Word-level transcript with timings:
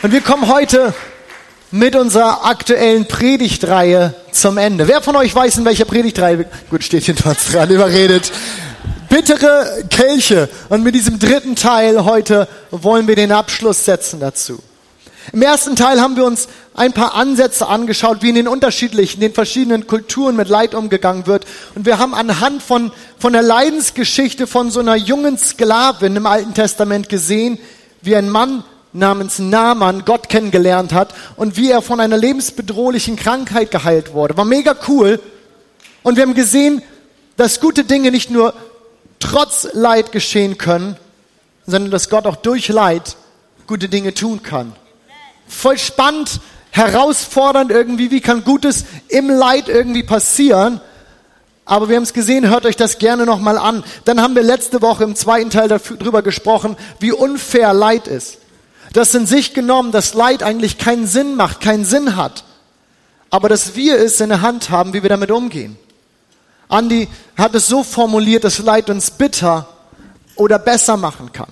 Und 0.00 0.12
wir 0.12 0.20
kommen 0.20 0.46
heute 0.46 0.94
mit 1.72 1.96
unserer 1.96 2.44
aktuellen 2.46 3.08
Predigtreihe 3.08 4.14
zum 4.30 4.56
Ende. 4.56 4.86
Wer 4.86 5.02
von 5.02 5.16
euch 5.16 5.34
weiß, 5.34 5.58
in 5.58 5.64
welcher 5.64 5.86
Predigtreihe, 5.86 6.46
gut, 6.70 6.84
steht 6.84 7.02
hier 7.02 7.16
trotz 7.16 7.50
dran, 7.50 7.68
überredet, 7.68 8.30
bittere 9.08 9.84
Kelche. 9.90 10.48
Und 10.68 10.84
mit 10.84 10.94
diesem 10.94 11.18
dritten 11.18 11.56
Teil 11.56 12.04
heute 12.04 12.46
wollen 12.70 13.08
wir 13.08 13.16
den 13.16 13.32
Abschluss 13.32 13.84
setzen 13.84 14.20
dazu. 14.20 14.62
Im 15.32 15.42
ersten 15.42 15.74
Teil 15.74 16.00
haben 16.00 16.14
wir 16.14 16.26
uns 16.26 16.46
ein 16.74 16.92
paar 16.92 17.16
Ansätze 17.16 17.66
angeschaut, 17.66 18.18
wie 18.22 18.28
in 18.28 18.36
den 18.36 18.46
unterschiedlichen, 18.46 19.20
den 19.20 19.34
verschiedenen 19.34 19.88
Kulturen 19.88 20.36
mit 20.36 20.48
Leid 20.48 20.76
umgegangen 20.76 21.26
wird. 21.26 21.44
Und 21.74 21.86
wir 21.86 21.98
haben 21.98 22.14
anhand 22.14 22.62
von, 22.62 22.92
von 23.18 23.32
der 23.32 23.42
Leidensgeschichte 23.42 24.46
von 24.46 24.70
so 24.70 24.78
einer 24.78 24.94
jungen 24.94 25.36
Sklavin 25.38 26.14
im 26.14 26.26
Alten 26.26 26.54
Testament 26.54 27.08
gesehen, 27.08 27.58
wie 28.00 28.14
ein 28.14 28.30
Mann 28.30 28.62
namens 28.92 29.38
Naaman 29.38 30.04
Gott 30.04 30.28
kennengelernt 30.28 30.92
hat 30.92 31.14
und 31.36 31.56
wie 31.56 31.70
er 31.70 31.82
von 31.82 32.00
einer 32.00 32.16
lebensbedrohlichen 32.16 33.16
Krankheit 33.16 33.70
geheilt 33.70 34.12
wurde. 34.12 34.36
War 34.36 34.44
mega 34.44 34.74
cool. 34.88 35.20
Und 36.02 36.16
wir 36.16 36.22
haben 36.22 36.34
gesehen, 36.34 36.82
dass 37.36 37.60
gute 37.60 37.84
Dinge 37.84 38.10
nicht 38.10 38.30
nur 38.30 38.54
trotz 39.20 39.68
Leid 39.72 40.12
geschehen 40.12 40.58
können, 40.58 40.96
sondern 41.66 41.90
dass 41.90 42.08
Gott 42.08 42.26
auch 42.26 42.36
durch 42.36 42.68
Leid 42.68 43.16
gute 43.66 43.88
Dinge 43.88 44.14
tun 44.14 44.42
kann. 44.42 44.72
Voll 45.46 45.78
spannend, 45.78 46.40
herausfordernd 46.70 47.70
irgendwie, 47.70 48.10
wie 48.10 48.20
kann 48.20 48.44
Gutes 48.44 48.84
im 49.08 49.30
Leid 49.30 49.68
irgendwie 49.68 50.02
passieren? 50.02 50.80
Aber 51.64 51.90
wir 51.90 51.96
haben 51.96 52.04
es 52.04 52.14
gesehen, 52.14 52.48
hört 52.48 52.64
euch 52.64 52.76
das 52.76 52.98
gerne 52.98 53.26
nochmal 53.26 53.58
an. 53.58 53.84
Dann 54.06 54.22
haben 54.22 54.34
wir 54.34 54.42
letzte 54.42 54.80
Woche 54.80 55.04
im 55.04 55.14
zweiten 55.14 55.50
Teil 55.50 55.68
darüber 55.68 56.22
gesprochen, 56.22 56.76
wie 56.98 57.12
unfair 57.12 57.74
Leid 57.74 58.08
ist. 58.08 58.38
Das 58.92 59.14
in 59.14 59.26
sich 59.26 59.54
genommen, 59.54 59.92
dass 59.92 60.14
Leid 60.14 60.42
eigentlich 60.42 60.78
keinen 60.78 61.06
Sinn 61.06 61.36
macht, 61.36 61.60
keinen 61.60 61.84
Sinn 61.84 62.16
hat. 62.16 62.44
Aber 63.30 63.48
dass 63.48 63.74
wir 63.74 63.98
es 63.98 64.20
in 64.20 64.30
der 64.30 64.40
Hand 64.40 64.70
haben, 64.70 64.94
wie 64.94 65.02
wir 65.02 65.10
damit 65.10 65.30
umgehen. 65.30 65.76
Andi 66.68 67.08
hat 67.36 67.54
es 67.54 67.66
so 67.66 67.82
formuliert, 67.82 68.44
dass 68.44 68.58
Leid 68.58 68.90
uns 68.90 69.10
bitter 69.10 69.68
oder 70.36 70.58
besser 70.58 70.96
machen 70.96 71.32
kann. 71.32 71.48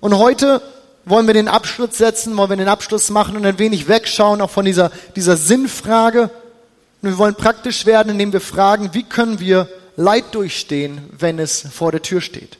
Und 0.00 0.16
heute 0.16 0.62
wollen 1.04 1.26
wir 1.26 1.34
den 1.34 1.48
Abschluss 1.48 1.96
setzen, 1.96 2.36
wollen 2.36 2.50
wir 2.50 2.56
den 2.56 2.68
Abschluss 2.68 3.10
machen 3.10 3.36
und 3.36 3.44
ein 3.44 3.58
wenig 3.58 3.88
wegschauen, 3.88 4.40
auch 4.40 4.50
von 4.50 4.64
dieser, 4.64 4.90
dieser 5.16 5.36
Sinnfrage. 5.36 6.30
Und 7.02 7.08
wir 7.08 7.18
wollen 7.18 7.34
praktisch 7.34 7.86
werden, 7.86 8.12
indem 8.12 8.32
wir 8.32 8.40
fragen, 8.40 8.90
wie 8.92 9.02
können 9.02 9.40
wir 9.40 9.68
Leid 9.96 10.34
durchstehen, 10.34 11.08
wenn 11.18 11.38
es 11.38 11.64
vor 11.72 11.92
der 11.92 12.02
Tür 12.02 12.20
steht. 12.20 12.58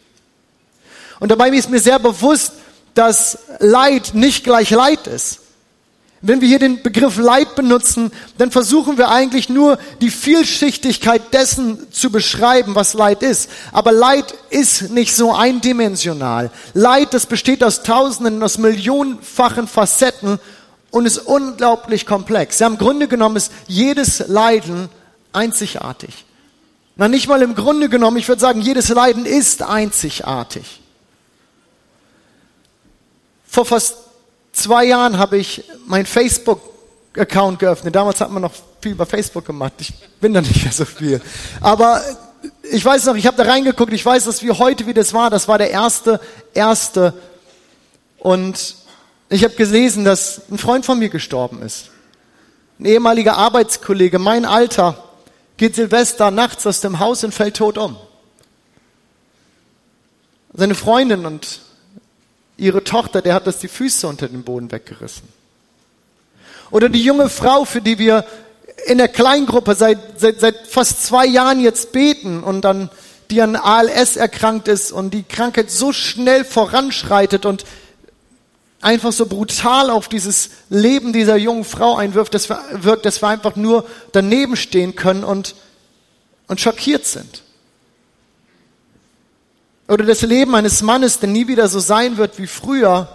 Und 1.21 1.31
dabei 1.31 1.51
ist 1.51 1.71
mir 1.71 1.81
sehr 1.81 1.99
bewusst, 1.99 2.53
dass 2.95 3.39
Leid 3.59 4.15
nicht 4.15 4.45
gleich 4.45 4.71
Leid 4.71 5.07
ist. 5.07 5.41
Wenn 6.23 6.43
wir 6.43 6.49
hier 6.49 6.59
den 6.59 6.83
Begriff 6.83 7.17
Leid 7.17 7.55
benutzen, 7.55 8.13
dann 8.37 8.51
versuchen 8.51 8.99
wir 8.99 9.09
eigentlich 9.09 9.49
nur 9.49 9.79
die 10.03 10.11
Vielschichtigkeit 10.11 11.33
dessen 11.33 11.91
zu 11.93 12.11
beschreiben, 12.11 12.75
was 12.75 12.93
Leid 12.93 13.23
ist. 13.23 13.49
Aber 13.73 13.91
Leid 13.91 14.35
ist 14.51 14.91
nicht 14.91 15.17
so 15.17 15.33
eindimensional. 15.33 16.51
Leid, 16.75 17.15
das 17.15 17.25
besteht 17.25 17.65
aus 17.65 17.83
tausenden, 17.83 18.43
aus 18.43 18.59
millionenfachen 18.59 19.67
Facetten 19.67 20.39
und 20.91 21.07
ist 21.07 21.19
unglaublich 21.19 22.05
komplex. 22.05 22.59
Ja, 22.59 22.67
im 22.67 22.77
Grunde 22.77 23.09
genommen 23.09 23.37
ist 23.37 23.51
jedes 23.67 24.23
Leiden 24.29 24.91
einzigartig. 25.33 26.27
Na, 26.97 27.09
nicht 27.09 27.29
mal 27.29 27.41
im 27.41 27.55
Grunde 27.55 27.89
genommen, 27.89 28.19
ich 28.19 28.29
würde 28.29 28.43
sagen, 28.43 28.61
jedes 28.61 28.91
Leiden 28.91 29.25
ist 29.25 29.63
einzigartig. 29.63 30.80
Vor 33.51 33.65
fast 33.65 33.97
zwei 34.53 34.85
Jahren 34.85 35.19
habe 35.19 35.37
ich 35.37 35.65
mein 35.85 36.07
Facebook-Account 36.07 37.59
geöffnet. 37.59 37.97
Damals 37.97 38.21
hat 38.21 38.31
man 38.31 38.43
noch 38.43 38.53
viel 38.81 38.93
über 38.93 39.07
Facebook 39.07 39.45
gemacht. 39.45 39.73
Ich 39.79 39.93
bin 40.21 40.33
da 40.33 40.41
nicht 40.41 40.63
mehr 40.63 40.73
so 40.73 40.85
viel. 40.85 41.21
Aber 41.61 42.01
ich 42.63 42.85
weiß 42.85 43.07
noch, 43.07 43.17
ich 43.17 43.27
habe 43.27 43.37
da 43.37 43.51
reingeguckt. 43.51 43.93
Ich 43.93 44.07
weiß, 44.07 44.25
dass 44.25 44.45
wie 44.45 44.53
heute, 44.53 44.87
wie 44.87 44.95
das 44.95 45.13
war. 45.13 45.31
Das 45.31 45.49
war 45.49 45.59
der 45.59 45.73
erste, 45.73 46.21
erste. 46.55 47.13
Und 48.21 48.77
ich 49.29 49.43
habe 49.43 49.55
gelesen, 49.55 50.05
dass 50.05 50.43
ein 50.49 50.57
Freund 50.57 50.87
von 50.87 51.01
mir 51.01 51.09
gestorben 51.09 51.61
ist. 51.63 51.91
Ein 52.79 52.85
ehemaliger 52.85 53.37
Arbeitskollege, 53.37 54.21
mein 54.21 54.45
Alter, 54.45 55.03
geht 55.57 55.75
Silvester 55.75 56.31
nachts 56.31 56.69
aus 56.69 56.81
dem 56.81 57.01
Haus 57.01 57.25
und 57.25 57.35
fällt 57.35 57.57
tot 57.57 57.79
um. 57.79 57.97
Seine 60.55 60.77
Freundin 60.77 61.27
und 61.27 61.63
ihre 62.61 62.85
Tochter, 62.85 63.23
der 63.23 63.35
hat 63.35 63.47
das 63.47 63.59
die 63.59 63.69
Füße 63.69 64.07
unter 64.07 64.29
den 64.29 64.45
Boden 64.45 64.71
weggerissen. 64.71 65.29
Oder 66.71 66.89
die 66.89 67.03
junge 67.03 67.29
Frau, 67.29 67.65
für 67.65 67.81
die 67.81 67.99
wir 67.99 68.25
in 68.87 68.99
der 68.99 69.09
Kleingruppe 69.09 69.75
seit, 69.75 69.99
seit, 70.21 70.41
seit 70.41 70.67
fast 70.67 71.05
zwei 71.05 71.27
Jahren 71.27 71.61
jetzt 71.61 71.93
beten 71.93 72.43
und 72.43 72.63
dann 72.63 72.91
die 73.31 73.43
an 73.43 73.57
ALS 73.57 74.17
erkrankt 74.17 74.69
ist 74.69 74.93
und 74.93 75.13
die 75.13 75.23
Krankheit 75.23 75.71
so 75.71 75.93
schnell 75.93 76.45
voranschreitet 76.45 77.47
und 77.47 77.65
einfach 78.81 79.13
so 79.13 79.27
brutal 79.27 79.91
auf 79.91 80.09
dieses 80.09 80.51
Leben 80.69 81.13
dieser 81.13 81.37
jungen 81.37 81.65
Frau 81.65 81.97
einwirft, 81.97 82.35
dass 82.35 82.49
wir, 82.49 82.61
wirkt, 82.73 83.05
dass 83.05 83.23
wir 83.23 83.29
einfach 83.29 83.57
nur 83.57 83.87
daneben 84.13 84.57
stehen 84.57 84.97
können 84.97 85.23
und, 85.23 85.55
und 86.49 86.61
schockiert 86.61 87.07
sind. 87.07 87.43
Oder 89.91 90.05
das 90.05 90.23
Leben 90.23 90.55
eines 90.55 90.83
Mannes, 90.83 91.19
der 91.19 91.29
nie 91.29 91.49
wieder 91.49 91.67
so 91.67 91.81
sein 91.81 92.17
wird 92.17 92.39
wie 92.39 92.47
früher, 92.47 93.09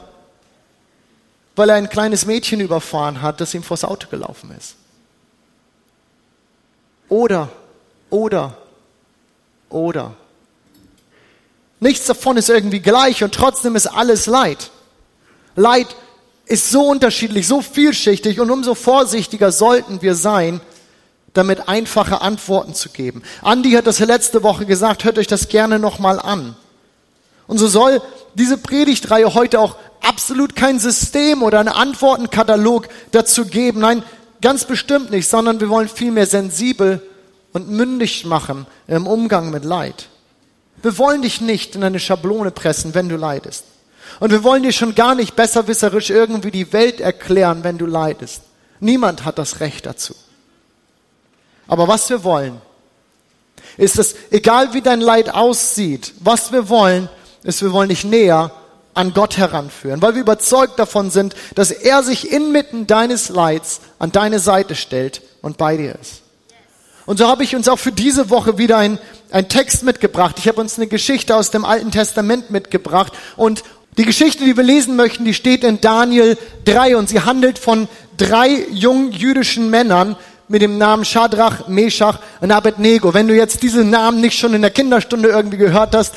weil 1.56 1.70
er 1.70 1.76
ein 1.76 1.88
kleines 1.88 2.26
Mädchen 2.26 2.60
überfahren 2.60 3.22
hat, 3.22 3.40
das 3.40 3.54
ihm 3.54 3.64
vors 3.64 3.86
Auto 3.86 4.10
gelaufen 4.10 4.54
ist. 4.58 4.76
Oder, 7.08 7.48
oder, 8.10 8.58
oder. 9.70 10.16
Nichts 11.80 12.08
davon 12.08 12.36
ist 12.36 12.50
irgendwie 12.50 12.82
gleich 12.82 13.24
und 13.24 13.34
trotzdem 13.34 13.78
ist 13.78 13.88
alles 13.88 14.26
Leid. 14.26 14.70
Leid 15.56 15.88
ist 16.46 16.72
so 16.72 16.90
unterschiedlich, 16.90 17.48
so 17.48 17.62
vielschichtig 17.62 18.42
und 18.42 18.52
umso 18.52 18.76
vorsichtiger 18.76 19.54
sollten 19.54 20.02
wir 20.02 20.14
sein, 20.14 20.60
damit 21.32 21.70
einfache 21.70 22.20
Antworten 22.20 22.74
zu 22.74 22.90
geben. 22.90 23.24
Andi 23.44 23.72
hat 23.72 23.88
das 23.88 24.00
letzte 24.00 24.44
Woche 24.44 24.66
gesagt, 24.66 25.06
hört 25.06 25.18
euch 25.18 25.28
das 25.28 25.48
gerne 25.48 25.80
nochmal 25.80 26.20
an. 26.20 26.58
Und 27.48 27.58
so 27.58 27.68
soll 27.68 28.02
diese 28.34 28.58
Predigtreihe 28.58 29.34
heute 29.34 29.60
auch 29.60 29.76
absolut 30.02 30.56
kein 30.56 30.80
System 30.80 31.44
oder 31.44 31.60
einen 31.60 31.70
Antwortenkatalog 31.70 32.88
dazu 33.12 33.46
geben. 33.46 33.82
Nein, 33.82 34.04
ganz 34.42 34.66
bestimmt 34.66 35.12
nicht, 35.12 35.30
sondern 35.30 35.60
wir 35.60 35.70
wollen 35.70 35.90
vielmehr 35.90 36.26
sensibel 36.26 37.02
und 37.54 37.70
mündig 37.70 38.26
machen 38.26 38.68
im 38.88 39.08
Umgang 39.08 39.50
mit 39.50 39.64
Leid. 39.64 40.10
Wir 40.82 40.98
wollen 40.98 41.22
dich 41.22 41.42
nicht 41.42 41.76
in 41.76 41.84
eine 41.84 42.00
Schablone 42.00 42.52
pressen, 42.52 42.94
wenn 42.94 43.10
du 43.10 43.16
leidest. 43.16 43.66
Und 44.20 44.32
wir 44.32 44.44
wollen 44.44 44.64
dir 44.64 44.72
schon 44.72 44.96
gar 44.96 45.16
nicht 45.16 45.36
besserwisserisch 45.36 46.10
irgendwie 46.10 46.52
die 46.52 46.72
Welt 46.74 47.02
erklären, 47.02 47.64
wenn 47.64 47.78
du 47.78 47.86
leidest. 47.86 48.42
Niemand 48.80 49.26
hat 49.26 49.38
das 49.38 49.62
Recht 49.62 49.86
dazu. 49.86 50.14
Aber 51.68 51.88
was 51.88 52.10
wir 52.10 52.24
wollen, 52.24 52.62
ist 53.78 53.98
es, 53.98 54.16
egal 54.32 54.74
wie 54.74 54.82
dein 54.82 55.02
Leid 55.02 55.34
aussieht, 55.34 56.14
was 56.20 56.52
wir 56.52 56.70
wollen, 56.70 57.10
ist, 57.46 57.62
wir 57.62 57.72
wollen 57.72 57.90
dich 57.90 58.04
näher 58.04 58.52
an 58.94 59.14
Gott 59.14 59.38
heranführen, 59.38 60.02
weil 60.02 60.16
wir 60.16 60.22
überzeugt 60.22 60.80
davon 60.80 61.10
sind, 61.12 61.36
dass 61.54 61.72
er 61.72 62.02
sich 62.02 62.32
inmitten 62.32 62.88
deines 62.88 63.30
Leids 63.30 63.82
an 64.00 64.12
deine 64.12 64.40
Seite 64.40 64.76
stellt 64.76 65.22
und 65.42 65.58
bei 65.58 65.78
dir 65.78 65.96
ist. 66.02 66.22
Und 67.06 67.18
so 67.20 67.28
habe 67.28 67.44
ich 67.44 67.56
uns 67.56 67.68
auch 67.68 67.78
für 67.78 67.92
diese 67.92 68.30
Woche 68.30 68.58
wieder 68.58 68.78
ein, 68.78 68.98
ein 69.32 69.48
Text 69.48 69.84
mitgebracht. 69.84 70.38
Ich 70.40 70.48
habe 70.48 70.60
uns 70.60 70.78
eine 70.78 70.88
Geschichte 70.88 71.36
aus 71.36 71.52
dem 71.52 71.64
Alten 71.64 71.92
Testament 71.92 72.50
mitgebracht 72.50 73.14
und 73.36 73.64
die 73.98 74.06
Geschichte, 74.06 74.44
die 74.44 74.58
wir 74.58 74.64
lesen 74.64 74.96
möchten, 74.96 75.24
die 75.24 75.34
steht 75.34 75.64
in 75.64 75.80
Daniel 75.80 76.38
3 76.66 76.98
und 76.98 77.08
sie 77.08 77.22
handelt 77.22 77.60
von 77.60 77.88
drei 78.18 78.66
jungen 78.72 79.12
jüdischen 79.12 79.70
Männern 79.70 80.18
mit 80.48 80.62
dem 80.62 80.78
Namen 80.78 81.06
Shadrach, 81.06 81.68
Meshach 81.68 82.20
und 82.42 82.52
Abednego. 82.52 83.14
Wenn 83.14 83.28
du 83.28 83.36
jetzt 83.36 83.64
diese 83.64 83.84
Namen 83.84 84.20
nicht 84.20 84.38
schon 84.38 84.54
in 84.54 84.62
der 84.62 84.72
Kinderstunde 84.72 85.30
irgendwie 85.30 85.58
gehört 85.58 85.96
hast, 85.96 86.14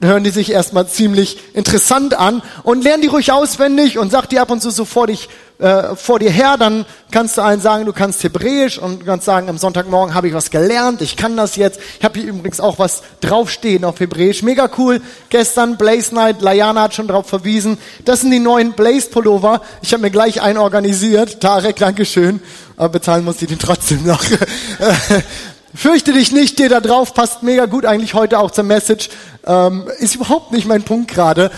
hören 0.00 0.24
die 0.24 0.30
sich 0.30 0.52
erstmal 0.52 0.86
ziemlich 0.86 1.38
interessant 1.54 2.14
an 2.14 2.42
und 2.62 2.84
lernen 2.84 3.02
die 3.02 3.08
ruhig 3.08 3.32
auswendig 3.32 3.98
und 3.98 4.10
sag 4.10 4.26
die 4.26 4.38
ab 4.38 4.50
und 4.50 4.60
zu 4.60 4.70
so 4.70 4.84
vor, 4.84 5.06
dich, 5.06 5.30
äh, 5.58 5.96
vor 5.96 6.18
dir 6.18 6.30
her, 6.30 6.56
dann 6.58 6.84
kannst 7.10 7.38
du 7.38 7.42
allen 7.42 7.62
sagen, 7.62 7.86
du 7.86 7.94
kannst 7.94 8.22
Hebräisch 8.22 8.78
und 8.78 9.06
kannst 9.06 9.24
sagen, 9.24 9.48
am 9.48 9.56
Sonntagmorgen 9.56 10.14
habe 10.14 10.28
ich 10.28 10.34
was 10.34 10.50
gelernt, 10.50 11.00
ich 11.00 11.16
kann 11.16 11.34
das 11.36 11.56
jetzt. 11.56 11.80
Ich 11.98 12.04
habe 12.04 12.20
hier 12.20 12.28
übrigens 12.28 12.60
auch 12.60 12.78
was 12.78 13.02
draufstehen 13.22 13.84
auf 13.84 13.98
Hebräisch, 13.98 14.42
mega 14.42 14.68
cool. 14.76 15.00
Gestern 15.30 15.78
Blaze 15.78 16.14
Night, 16.14 16.42
Layana 16.42 16.82
hat 16.82 16.94
schon 16.94 17.08
darauf 17.08 17.26
verwiesen. 17.26 17.78
Das 18.04 18.20
sind 18.20 18.32
die 18.32 18.38
neuen 18.38 18.72
Blaze 18.72 19.08
Pullover. 19.08 19.62
Ich 19.80 19.94
habe 19.94 20.02
mir 20.02 20.10
gleich 20.10 20.42
einen 20.42 20.58
organisiert. 20.58 21.40
Tarek, 21.40 21.76
Dankeschön. 21.76 22.40
Aber 22.76 22.90
bezahlen 22.90 23.24
muss 23.24 23.40
ich 23.40 23.48
den 23.48 23.58
trotzdem 23.58 24.04
noch. 24.04 24.22
Fürchte 25.76 26.14
dich 26.14 26.32
nicht, 26.32 26.58
dir 26.58 26.70
da 26.70 26.80
drauf 26.80 27.12
passt 27.12 27.42
mega 27.42 27.66
gut 27.66 27.84
eigentlich 27.84 28.14
heute 28.14 28.38
auch 28.38 28.50
zur 28.50 28.64
Message. 28.64 29.10
Ähm, 29.46 29.86
ist 29.98 30.14
überhaupt 30.14 30.50
nicht 30.50 30.66
mein 30.66 30.82
Punkt 30.84 31.10
gerade. 31.10 31.50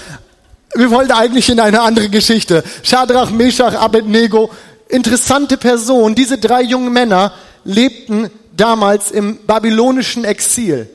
wir 0.75 0.91
wollten 0.91 1.13
eigentlich 1.13 1.49
in 1.49 1.61
eine 1.61 1.83
andere 1.83 2.09
Geschichte. 2.09 2.65
Shadrach, 2.83 3.31
Meshach, 3.31 3.75
Abednego, 3.75 4.51
interessante 4.89 5.57
Person. 5.57 6.17
Diese 6.17 6.37
drei 6.37 6.63
jungen 6.63 6.93
Männer 6.93 7.33
lebten 7.63 8.29
damals 8.57 9.13
im 9.13 9.39
babylonischen 9.47 10.25
Exil. 10.25 10.91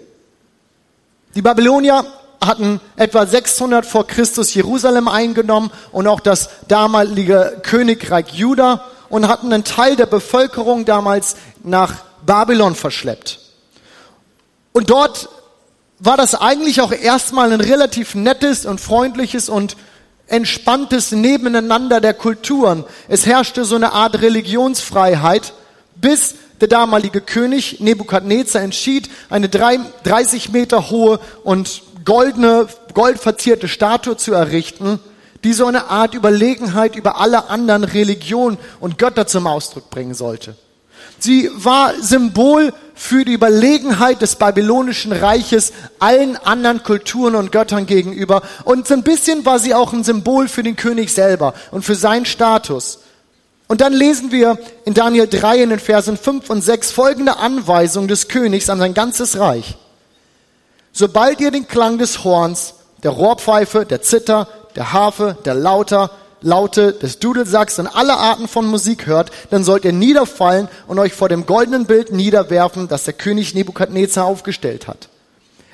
Die 1.34 1.42
Babylonier 1.42 2.06
hatten 2.46 2.82
etwa 2.98 3.26
600 3.26 3.86
vor 3.86 4.06
Christus 4.06 4.54
Jerusalem 4.54 5.08
eingenommen 5.08 5.72
und 5.94 6.08
auch 6.08 6.20
das 6.20 6.50
damalige 6.68 7.62
Königreich 7.64 8.34
Juda 8.34 8.84
und 9.08 9.30
hatten 9.30 9.54
einen 9.54 9.64
Teil 9.64 9.96
der 9.96 10.08
Bevölkerung 10.08 10.84
damals 10.84 11.38
nach 11.64 12.04
Babylon 12.26 12.76
verschleppt. 12.76 13.40
Und 14.72 14.90
dort 14.90 15.30
war 16.00 16.18
das 16.18 16.36
eigentlich 16.36 16.82
auch 16.82 16.92
erstmal 16.92 17.54
ein 17.54 17.62
relativ 17.62 18.16
nettes 18.16 18.66
und 18.66 18.82
freundliches 18.82 19.48
und 19.48 19.78
entspanntes 20.28 21.12
Nebeneinander 21.12 22.02
der 22.02 22.14
Kulturen. 22.14 22.84
Es 23.08 23.26
herrschte 23.26 23.66
so 23.66 23.76
eine 23.76 23.94
Art 23.94 24.22
Religionsfreiheit, 24.22 25.54
bis 25.96 26.36
der 26.60 26.68
damalige 26.68 27.22
König 27.22 27.80
Nebukadnezar 27.80 28.62
entschied, 28.62 29.10
eine 29.30 29.50
30 29.50 30.50
Meter 30.50 30.90
hohe 30.90 31.20
und 31.44 31.84
goldene, 32.06 32.68
goldverzierte 32.94 33.68
Statue 33.68 34.18
zu 34.18 34.34
errichten, 34.34 35.00
die 35.44 35.54
so 35.54 35.66
eine 35.66 35.90
Art 35.90 36.14
Überlegenheit 36.14 36.96
über 36.96 37.20
alle 37.20 37.50
anderen 37.50 37.84
Religionen 37.84 38.58
und 38.80 38.98
Götter 38.98 39.28
zum 39.28 39.46
Ausdruck 39.46 39.90
bringen 39.90 40.14
sollte. 40.14 40.56
Sie 41.20 41.50
war 41.54 41.94
Symbol 42.02 42.74
für 42.96 43.26
die 43.26 43.34
Überlegenheit 43.34 44.22
des 44.22 44.36
babylonischen 44.36 45.12
Reiches 45.12 45.74
allen 46.00 46.38
anderen 46.38 46.84
Kulturen 46.84 47.36
und 47.36 47.52
Göttern 47.52 47.86
gegenüber. 47.86 48.42
Und 48.64 48.88
so 48.88 48.94
ein 48.94 49.04
bisschen 49.04 49.46
war 49.46 49.60
sie 49.60 49.74
auch 49.74 49.94
ein 49.94 50.04
Symbol 50.04 50.48
für 50.48 50.64
den 50.64 50.76
König 50.76 51.14
selber 51.14 51.54
und 51.72 51.84
für 51.84 51.96
seinen 51.96 52.26
Status. 52.26 53.00
Und 53.68 53.82
dann 53.82 53.94
lesen 53.94 54.32
wir 54.32 54.60
in 54.86 54.94
Daniel 54.94 55.28
3 55.28 55.64
in 55.64 55.70
den 55.72 55.80
Versen 55.80 56.18
5 56.18 56.50
und 56.50 56.62
6 56.62 56.92
folgende 56.92 57.38
Anweisung 57.38 58.08
des 58.08 58.28
Königs 58.28 58.70
an 58.70 58.80
sein 58.80 58.94
ganzes 58.94 59.40
Reich. 59.40 59.78
Sobald 60.92 61.42
ihr 61.42 61.50
den 61.50 61.68
Klang 61.68 61.98
des 61.98 62.24
Horns, 62.24 62.76
der 63.02 63.12
Rohrpfeife, 63.12 63.86
der 63.86 64.02
Zither, 64.02 64.48
der 64.76 64.94
Harfe, 64.94 65.38
der 65.46 65.56
Lauter, 65.56 66.12
Laute 66.44 66.94
des 66.94 67.20
Dudelsacks 67.20 67.80
und 67.80 67.88
alle 67.88 68.18
Arten 68.18 68.48
von 68.48 68.68
Musik 68.68 69.08
hört, 69.08 69.32
dann 69.50 69.64
sollt 69.64 69.86
ihr 69.86 69.94
niederfallen 69.94 70.68
und 70.88 71.00
euch 71.00 71.14
vor 71.14 71.30
dem 71.30 71.46
goldenen 71.46 71.86
Bild 71.86 72.12
niederwerfen, 72.12 72.88
das 72.88 73.06
der 73.06 73.14
König 73.14 73.56
Nebukadnezar 73.56 74.26
aufgestellt 74.26 74.88
hat. 74.88 75.10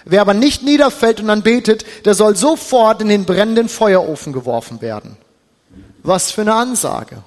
Wer 0.05 0.21
aber 0.21 0.33
nicht 0.33 0.63
niederfällt 0.63 1.19
und 1.19 1.27
dann 1.27 1.43
betet, 1.43 1.85
der 2.05 2.13
soll 2.13 2.35
sofort 2.35 3.01
in 3.01 3.09
den 3.09 3.25
brennenden 3.25 3.67
Feuerofen 3.67 4.31
geworfen 4.31 4.81
werden. 4.81 5.17
Was 6.03 6.31
für 6.31 6.41
eine 6.41 6.53
Ansage. 6.53 7.23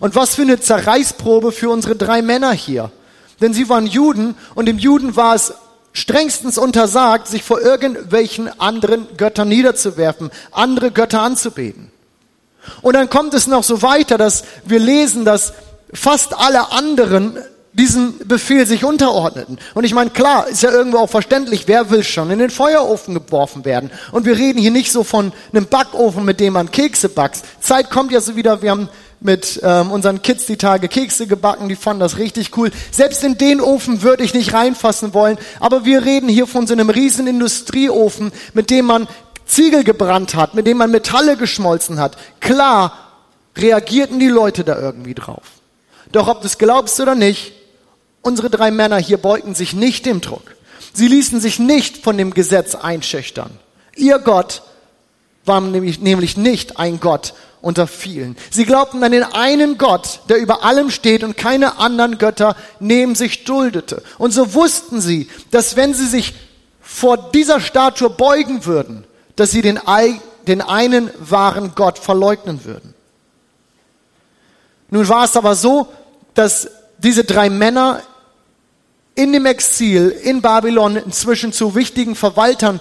Und 0.00 0.14
was 0.14 0.36
für 0.36 0.42
eine 0.42 0.60
Zerreißprobe 0.60 1.50
für 1.50 1.70
unsere 1.70 1.96
drei 1.96 2.22
Männer 2.22 2.52
hier. 2.52 2.92
Denn 3.40 3.52
sie 3.52 3.68
waren 3.68 3.86
Juden 3.86 4.36
und 4.54 4.66
dem 4.66 4.78
Juden 4.78 5.16
war 5.16 5.34
es 5.34 5.54
strengstens 5.92 6.58
untersagt, 6.58 7.26
sich 7.26 7.42
vor 7.42 7.60
irgendwelchen 7.60 8.48
anderen 8.60 9.08
Göttern 9.16 9.48
niederzuwerfen, 9.48 10.30
andere 10.52 10.92
Götter 10.92 11.22
anzubeten. 11.22 11.90
Und 12.82 12.94
dann 12.94 13.08
kommt 13.10 13.34
es 13.34 13.46
noch 13.46 13.64
so 13.64 13.82
weiter, 13.82 14.18
dass 14.18 14.44
wir 14.64 14.78
lesen, 14.78 15.24
dass 15.24 15.52
fast 15.92 16.38
alle 16.38 16.72
anderen 16.72 17.38
diesen 17.72 18.18
Befehl 18.26 18.66
sich 18.66 18.84
unterordneten. 18.84 19.58
Und 19.74 19.84
ich 19.84 19.94
meine, 19.94 20.10
klar, 20.10 20.48
ist 20.48 20.62
ja 20.62 20.70
irgendwo 20.70 20.98
auch 20.98 21.10
verständlich, 21.10 21.64
wer 21.66 21.90
will 21.90 22.02
schon 22.02 22.30
in 22.30 22.40
den 22.40 22.50
Feuerofen 22.50 23.14
geworfen 23.14 23.64
werden. 23.64 23.90
Und 24.10 24.24
wir 24.24 24.36
reden 24.36 24.58
hier 24.58 24.72
nicht 24.72 24.90
so 24.90 25.04
von 25.04 25.32
einem 25.52 25.66
Backofen, 25.66 26.24
mit 26.24 26.40
dem 26.40 26.54
man 26.54 26.72
Kekse 26.72 27.08
backt. 27.08 27.42
Zeit 27.60 27.90
kommt 27.90 28.10
ja 28.10 28.20
so 28.20 28.34
wieder, 28.34 28.62
wir 28.62 28.72
haben 28.72 28.88
mit 29.20 29.60
ähm, 29.62 29.90
unseren 29.90 30.22
Kids 30.22 30.46
die 30.46 30.56
Tage 30.56 30.88
Kekse 30.88 31.26
gebacken, 31.26 31.68
die 31.68 31.76
fanden 31.76 32.00
das 32.00 32.18
richtig 32.18 32.56
cool. 32.56 32.70
Selbst 32.90 33.24
in 33.24 33.36
den 33.36 33.60
Ofen 33.60 34.02
würde 34.02 34.22
ich 34.22 34.34
nicht 34.34 34.52
reinfassen 34.52 35.12
wollen, 35.14 35.38
aber 35.60 35.84
wir 35.84 36.04
reden 36.04 36.28
hier 36.28 36.46
von 36.46 36.66
so 36.66 36.72
einem 36.72 36.90
riesen 36.90 37.26
Industrieofen, 37.26 38.32
mit 38.54 38.70
dem 38.70 38.86
man 38.86 39.08
Ziegel 39.48 39.82
gebrannt 39.82 40.34
hat, 40.34 40.54
mit 40.54 40.66
dem 40.66 40.76
man 40.76 40.90
Metalle 40.90 41.36
geschmolzen 41.36 41.98
hat. 41.98 42.16
Klar 42.40 42.92
reagierten 43.56 44.20
die 44.20 44.28
Leute 44.28 44.62
da 44.62 44.78
irgendwie 44.78 45.14
drauf. 45.14 45.42
Doch 46.12 46.28
ob 46.28 46.40
du 46.40 46.46
es 46.46 46.58
glaubst 46.58 47.00
oder 47.00 47.14
nicht, 47.14 47.52
unsere 48.22 48.50
drei 48.50 48.70
Männer 48.70 48.98
hier 48.98 49.18
beugten 49.18 49.54
sich 49.54 49.72
nicht 49.72 50.06
dem 50.06 50.20
Druck. 50.20 50.54
Sie 50.92 51.08
ließen 51.08 51.40
sich 51.40 51.58
nicht 51.58 51.98
von 51.98 52.16
dem 52.16 52.34
Gesetz 52.34 52.74
einschüchtern. 52.74 53.50
Ihr 53.96 54.18
Gott 54.18 54.62
war 55.44 55.60
nämlich, 55.60 56.36
nicht 56.36 56.78
ein 56.78 57.00
Gott 57.00 57.34
unter 57.60 57.86
vielen. 57.86 58.36
Sie 58.50 58.64
glaubten 58.64 59.02
an 59.02 59.12
den 59.12 59.24
einen 59.24 59.78
Gott, 59.78 60.20
der 60.28 60.36
über 60.38 60.64
allem 60.64 60.90
steht 60.90 61.24
und 61.24 61.36
keine 61.36 61.78
anderen 61.78 62.18
Götter 62.18 62.54
neben 62.78 63.14
sich 63.14 63.44
duldete. 63.44 64.02
Und 64.18 64.32
so 64.32 64.54
wussten 64.54 65.00
sie, 65.00 65.28
dass 65.50 65.74
wenn 65.74 65.94
sie 65.94 66.06
sich 66.06 66.34
vor 66.80 67.30
dieser 67.32 67.60
Statue 67.60 68.10
beugen 68.10 68.64
würden, 68.64 69.04
dass 69.38 69.52
sie 69.52 69.62
den, 69.62 69.78
den 70.48 70.60
einen 70.60 71.10
wahren 71.20 71.72
Gott 71.76 71.98
verleugnen 71.98 72.64
würden. 72.64 72.92
Nun 74.90 75.08
war 75.08 75.24
es 75.24 75.36
aber 75.36 75.54
so, 75.54 75.86
dass 76.34 76.68
diese 76.98 77.22
drei 77.22 77.48
Männer 77.48 78.02
in 79.14 79.32
dem 79.32 79.46
Exil 79.46 80.08
in 80.10 80.42
Babylon 80.42 80.96
inzwischen 80.96 81.52
zu 81.52 81.76
wichtigen 81.76 82.16
Verwaltern 82.16 82.80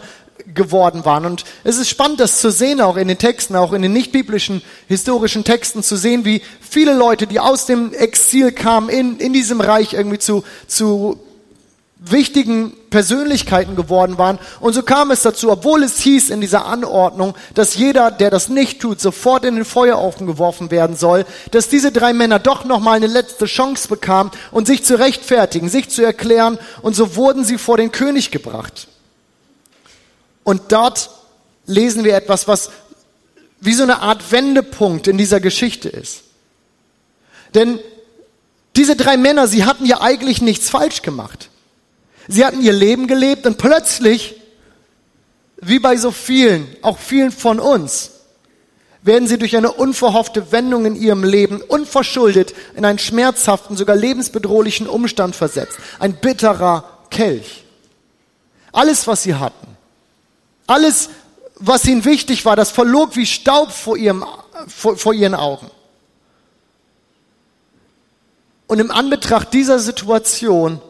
geworden 0.55 1.05
waren. 1.05 1.25
Und 1.27 1.43
es 1.63 1.77
ist 1.77 1.89
spannend, 1.89 2.19
das 2.19 2.41
zu 2.41 2.51
sehen, 2.51 2.81
auch 2.81 2.97
in 2.97 3.07
den 3.07 3.19
Texten, 3.19 3.55
auch 3.55 3.73
in 3.73 3.83
den 3.83 3.93
nicht-biblischen 3.93 4.63
historischen 4.87 5.43
Texten 5.43 5.83
zu 5.83 5.95
sehen, 5.95 6.25
wie 6.25 6.41
viele 6.59 6.95
Leute, 6.95 7.27
die 7.27 7.39
aus 7.39 7.67
dem 7.67 7.93
Exil 7.93 8.51
kamen, 8.51 8.89
in, 8.89 9.19
in 9.19 9.31
diesem 9.31 9.61
Reich 9.61 9.93
irgendwie 9.93 10.19
zu, 10.19 10.43
zu 10.65 11.19
wichtigen 11.99 12.73
Persönlichkeiten 12.89 13.75
geworden 13.75 14.17
waren. 14.17 14.37
Und 14.59 14.73
so 14.73 14.83
kam 14.83 15.11
es 15.11 15.23
dazu, 15.23 15.51
obwohl 15.51 15.83
es 15.83 15.99
hieß 15.99 16.29
in 16.29 16.41
dieser 16.41 16.65
Anordnung, 16.65 17.35
dass 17.55 17.75
jeder, 17.75 18.11
der 18.11 18.29
das 18.29 18.49
nicht 18.49 18.79
tut, 18.79 19.01
sofort 19.01 19.45
in 19.45 19.55
den 19.55 19.65
Feuerofen 19.65 20.27
geworfen 20.27 20.69
werden 20.69 20.95
soll, 20.95 21.25
dass 21.51 21.69
diese 21.69 21.91
drei 21.91 22.13
Männer 22.13 22.39
doch 22.39 22.65
nochmal 22.65 22.97
eine 22.97 23.07
letzte 23.07 23.45
Chance 23.45 23.87
bekamen 23.87 24.31
und 24.51 24.67
sich 24.67 24.83
zu 24.83 24.99
rechtfertigen, 24.99 25.69
sich 25.69 25.89
zu 25.89 26.03
erklären. 26.03 26.59
Und 26.81 26.95
so 26.95 27.15
wurden 27.15 27.43
sie 27.43 27.57
vor 27.57 27.77
den 27.77 27.91
König 27.91 28.31
gebracht. 28.31 28.87
Und 30.43 30.71
dort 30.71 31.09
lesen 31.65 32.03
wir 32.03 32.15
etwas, 32.15 32.47
was 32.47 32.69
wie 33.59 33.73
so 33.73 33.83
eine 33.83 34.01
Art 34.01 34.31
Wendepunkt 34.31 35.07
in 35.07 35.17
dieser 35.17 35.39
Geschichte 35.39 35.89
ist. 35.89 36.21
Denn 37.55 37.79
diese 38.75 38.95
drei 38.95 39.17
Männer, 39.17 39.47
sie 39.47 39.65
hatten 39.65 39.85
ja 39.85 40.01
eigentlich 40.01 40.41
nichts 40.41 40.69
falsch 40.69 41.01
gemacht. 41.01 41.49
Sie 42.27 42.45
hatten 42.45 42.61
ihr 42.61 42.73
Leben 42.73 43.07
gelebt 43.07 43.45
und 43.45 43.57
plötzlich, 43.57 44.35
wie 45.57 45.79
bei 45.79 45.95
so 45.97 46.11
vielen, 46.11 46.67
auch 46.81 46.97
vielen 46.97 47.31
von 47.31 47.59
uns, 47.59 48.11
werden 49.01 49.27
sie 49.27 49.37
durch 49.37 49.55
eine 49.55 49.71
unverhoffte 49.71 50.51
Wendung 50.51 50.85
in 50.85 50.95
ihrem 50.95 51.23
Leben 51.23 51.61
unverschuldet 51.61 52.53
in 52.75 52.83
einen 52.83 52.99
schmerzhaften, 52.99 53.77
sogar 53.77 53.95
lebensbedrohlichen 53.95 54.87
Umstand 54.87 55.35
versetzt. 55.35 55.77
Ein 55.99 56.13
bitterer 56.13 56.83
Kelch. 57.09 57.63
Alles, 58.73 59.07
was 59.07 59.23
sie 59.23 59.35
hatten, 59.35 59.77
alles, 60.67 61.09
was 61.55 61.85
ihnen 61.85 62.03
wichtig 62.03 62.43
war, 62.45 62.55
das 62.57 62.69
verlog 62.69 63.15
wie 63.15 63.25
Staub 63.25 63.71
vor, 63.71 63.97
ihrem, 63.97 64.25
vor, 64.67 64.97
vor 64.97 65.13
ihren 65.13 65.33
Augen. 65.33 65.71
Und 68.67 68.79
im 68.79 68.91
Anbetracht 68.91 69.53
dieser 69.53 69.79
Situation 69.79 70.81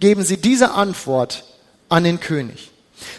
geben 0.00 0.24
sie 0.24 0.38
diese 0.38 0.72
Antwort 0.72 1.44
an 1.88 2.04
den 2.04 2.20
König. 2.20 2.70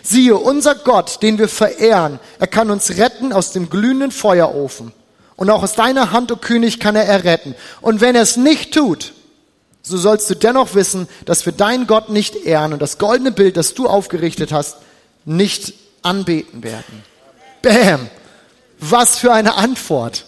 Siehe, 0.04 0.36
unser 0.38 0.76
Gott, 0.76 1.22
den 1.22 1.38
wir 1.38 1.48
verehren, 1.48 2.20
er 2.40 2.48
kann 2.48 2.70
uns 2.70 2.98
retten 2.98 3.34
aus 3.34 3.52
dem 3.52 3.70
glühenden 3.70 4.12
Feuerofen. 4.12 4.92
Und 5.36 5.50
auch 5.50 5.64
aus 5.64 5.74
deiner 5.74 6.12
Hand, 6.12 6.32
o 6.32 6.36
oh 6.36 6.38
König, 6.38 6.80
kann 6.80 6.96
er 6.96 7.06
erretten. 7.06 7.56
Und 7.82 8.02
wenn 8.02 8.16
er 8.16 8.22
es 8.22 8.38
nicht 8.38 8.74
tut, 8.74 9.14
so 9.82 9.98
sollst 9.98 10.30
du 10.30 10.36
dennoch 10.36 10.76
wissen, 10.76 11.08
dass 11.26 11.46
wir 11.46 11.54
deinen 11.54 11.88
Gott 11.88 12.10
nicht 12.10 12.36
ehren 12.36 12.74
und 12.74 12.82
das 12.82 13.00
goldene 13.00 13.32
Bild, 13.32 13.58
das 13.58 13.74
du 13.74 13.88
aufgerichtet 13.88 14.52
hast, 14.52 14.78
nicht 15.26 15.74
anbeten 16.04 16.64
werden. 16.64 17.04
Bäm! 17.62 18.10
Was 18.80 19.18
für 19.18 19.32
eine 19.32 19.56
Antwort! 19.56 20.26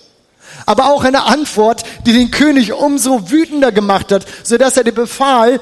Aber 0.65 0.91
auch 0.91 1.03
eine 1.03 1.23
Antwort, 1.23 1.83
die 2.05 2.13
den 2.13 2.31
König 2.31 2.73
umso 2.73 3.31
wütender 3.31 3.71
gemacht 3.71 4.11
hat, 4.11 4.25
so 4.43 4.57
dass 4.57 4.77
er 4.77 4.83
dir 4.83 4.91
befahl, 4.91 5.59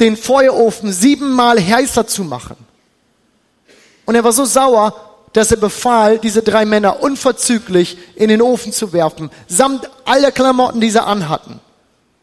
den 0.00 0.16
Feuerofen 0.16 0.92
siebenmal 0.92 1.58
heißer 1.58 2.06
zu 2.06 2.24
machen. 2.24 2.56
Und 4.06 4.14
er 4.14 4.24
war 4.24 4.32
so 4.32 4.44
sauer, 4.44 4.94
dass 5.32 5.50
er 5.50 5.56
befahl, 5.56 6.18
diese 6.18 6.42
drei 6.42 6.64
Männer 6.64 7.02
unverzüglich 7.02 7.98
in 8.14 8.28
den 8.28 8.40
Ofen 8.40 8.72
zu 8.72 8.92
werfen, 8.92 9.30
samt 9.48 9.90
aller 10.04 10.30
Klamotten, 10.30 10.80
die 10.80 10.90
sie 10.90 11.02
anhatten. 11.02 11.60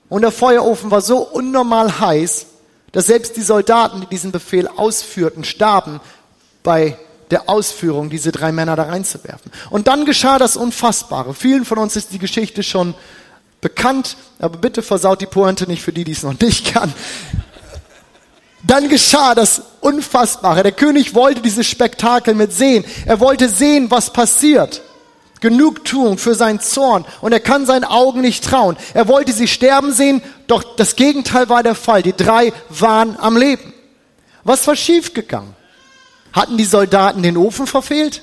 Und 0.07 0.21
der 0.21 0.31
Feuerofen 0.31 0.91
war 0.91 1.01
so 1.01 1.19
unnormal 1.19 1.99
heiß, 1.99 2.47
dass 2.91 3.07
selbst 3.07 3.35
die 3.37 3.41
Soldaten, 3.41 4.01
die 4.01 4.07
diesen 4.07 4.31
Befehl 4.31 4.67
ausführten, 4.67 5.43
starben 5.43 5.99
bei 6.63 6.97
der 7.31 7.49
Ausführung, 7.49 8.09
diese 8.09 8.31
drei 8.31 8.51
Männer 8.51 8.75
da 8.75 8.83
reinzuwerfen. 8.83 9.51
Und 9.69 9.87
dann 9.87 10.05
geschah 10.05 10.37
das 10.37 10.57
Unfassbare. 10.57 11.33
Vielen 11.33 11.65
von 11.65 11.77
uns 11.77 11.95
ist 11.95 12.11
die 12.11 12.19
Geschichte 12.19 12.63
schon 12.63 12.93
bekannt, 13.61 14.17
aber 14.39 14.57
bitte 14.57 14.81
versaut 14.81 15.21
die 15.21 15.27
Pointe 15.27 15.67
nicht 15.67 15.81
für 15.81 15.93
die, 15.93 16.03
die 16.03 16.11
es 16.11 16.23
noch 16.23 16.37
nicht 16.39 16.73
kann. 16.73 16.93
Dann 18.63 18.89
geschah 18.89 19.35
das 19.35 19.61
Unfassbare. 19.81 20.63
Der 20.63 20.71
König 20.71 21.15
wollte 21.15 21.41
dieses 21.41 21.65
Spektakel 21.67 22.35
mit 22.35 22.53
sehen. 22.53 22.85
Er 23.05 23.19
wollte 23.19 23.49
sehen, 23.49 23.89
was 23.89 24.13
passiert. 24.13 24.81
Genugtuung 25.41 26.19
für 26.19 26.35
seinen 26.35 26.59
Zorn 26.59 27.03
und 27.19 27.31
er 27.31 27.39
kann 27.39 27.65
seinen 27.65 27.83
Augen 27.83 28.21
nicht 28.21 28.43
trauen. 28.43 28.77
Er 28.93 29.07
wollte 29.07 29.33
sie 29.33 29.47
sterben 29.47 29.91
sehen, 29.91 30.21
doch 30.45 30.75
das 30.75 30.95
Gegenteil 30.95 31.49
war 31.49 31.63
der 31.63 31.73
Fall. 31.73 32.03
Die 32.03 32.13
drei 32.13 32.53
waren 32.69 33.17
am 33.19 33.35
Leben. 33.35 33.73
Was 34.43 34.67
war 34.67 34.75
schiefgegangen? 34.75 35.55
Hatten 36.31 36.57
die 36.57 36.65
Soldaten 36.65 37.23
den 37.23 37.37
Ofen 37.37 37.65
verfehlt? 37.65 38.21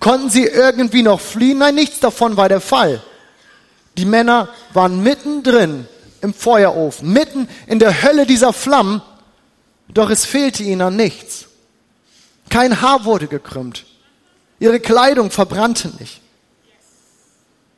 Konnten 0.00 0.30
sie 0.30 0.44
irgendwie 0.44 1.02
noch 1.02 1.20
fliehen? 1.20 1.58
Nein, 1.58 1.74
nichts 1.74 2.00
davon 2.00 2.38
war 2.38 2.48
der 2.48 2.62
Fall. 2.62 3.02
Die 3.98 4.06
Männer 4.06 4.48
waren 4.72 5.02
mittendrin 5.02 5.86
im 6.22 6.32
Feuerofen, 6.32 7.12
mitten 7.12 7.48
in 7.66 7.78
der 7.78 8.02
Hölle 8.02 8.24
dieser 8.24 8.54
Flammen, 8.54 9.02
doch 9.96 10.10
es 10.10 10.24
fehlte 10.24 10.62
ihnen 10.62 10.82
an 10.82 10.96
nichts. 10.96 11.46
Kein 12.48 12.80
Haar 12.80 13.04
wurde 13.04 13.26
gekrümmt. 13.26 13.86
Ihre 14.58 14.80
Kleidung 14.80 15.30
verbrannte 15.30 15.90
nicht. 15.98 16.20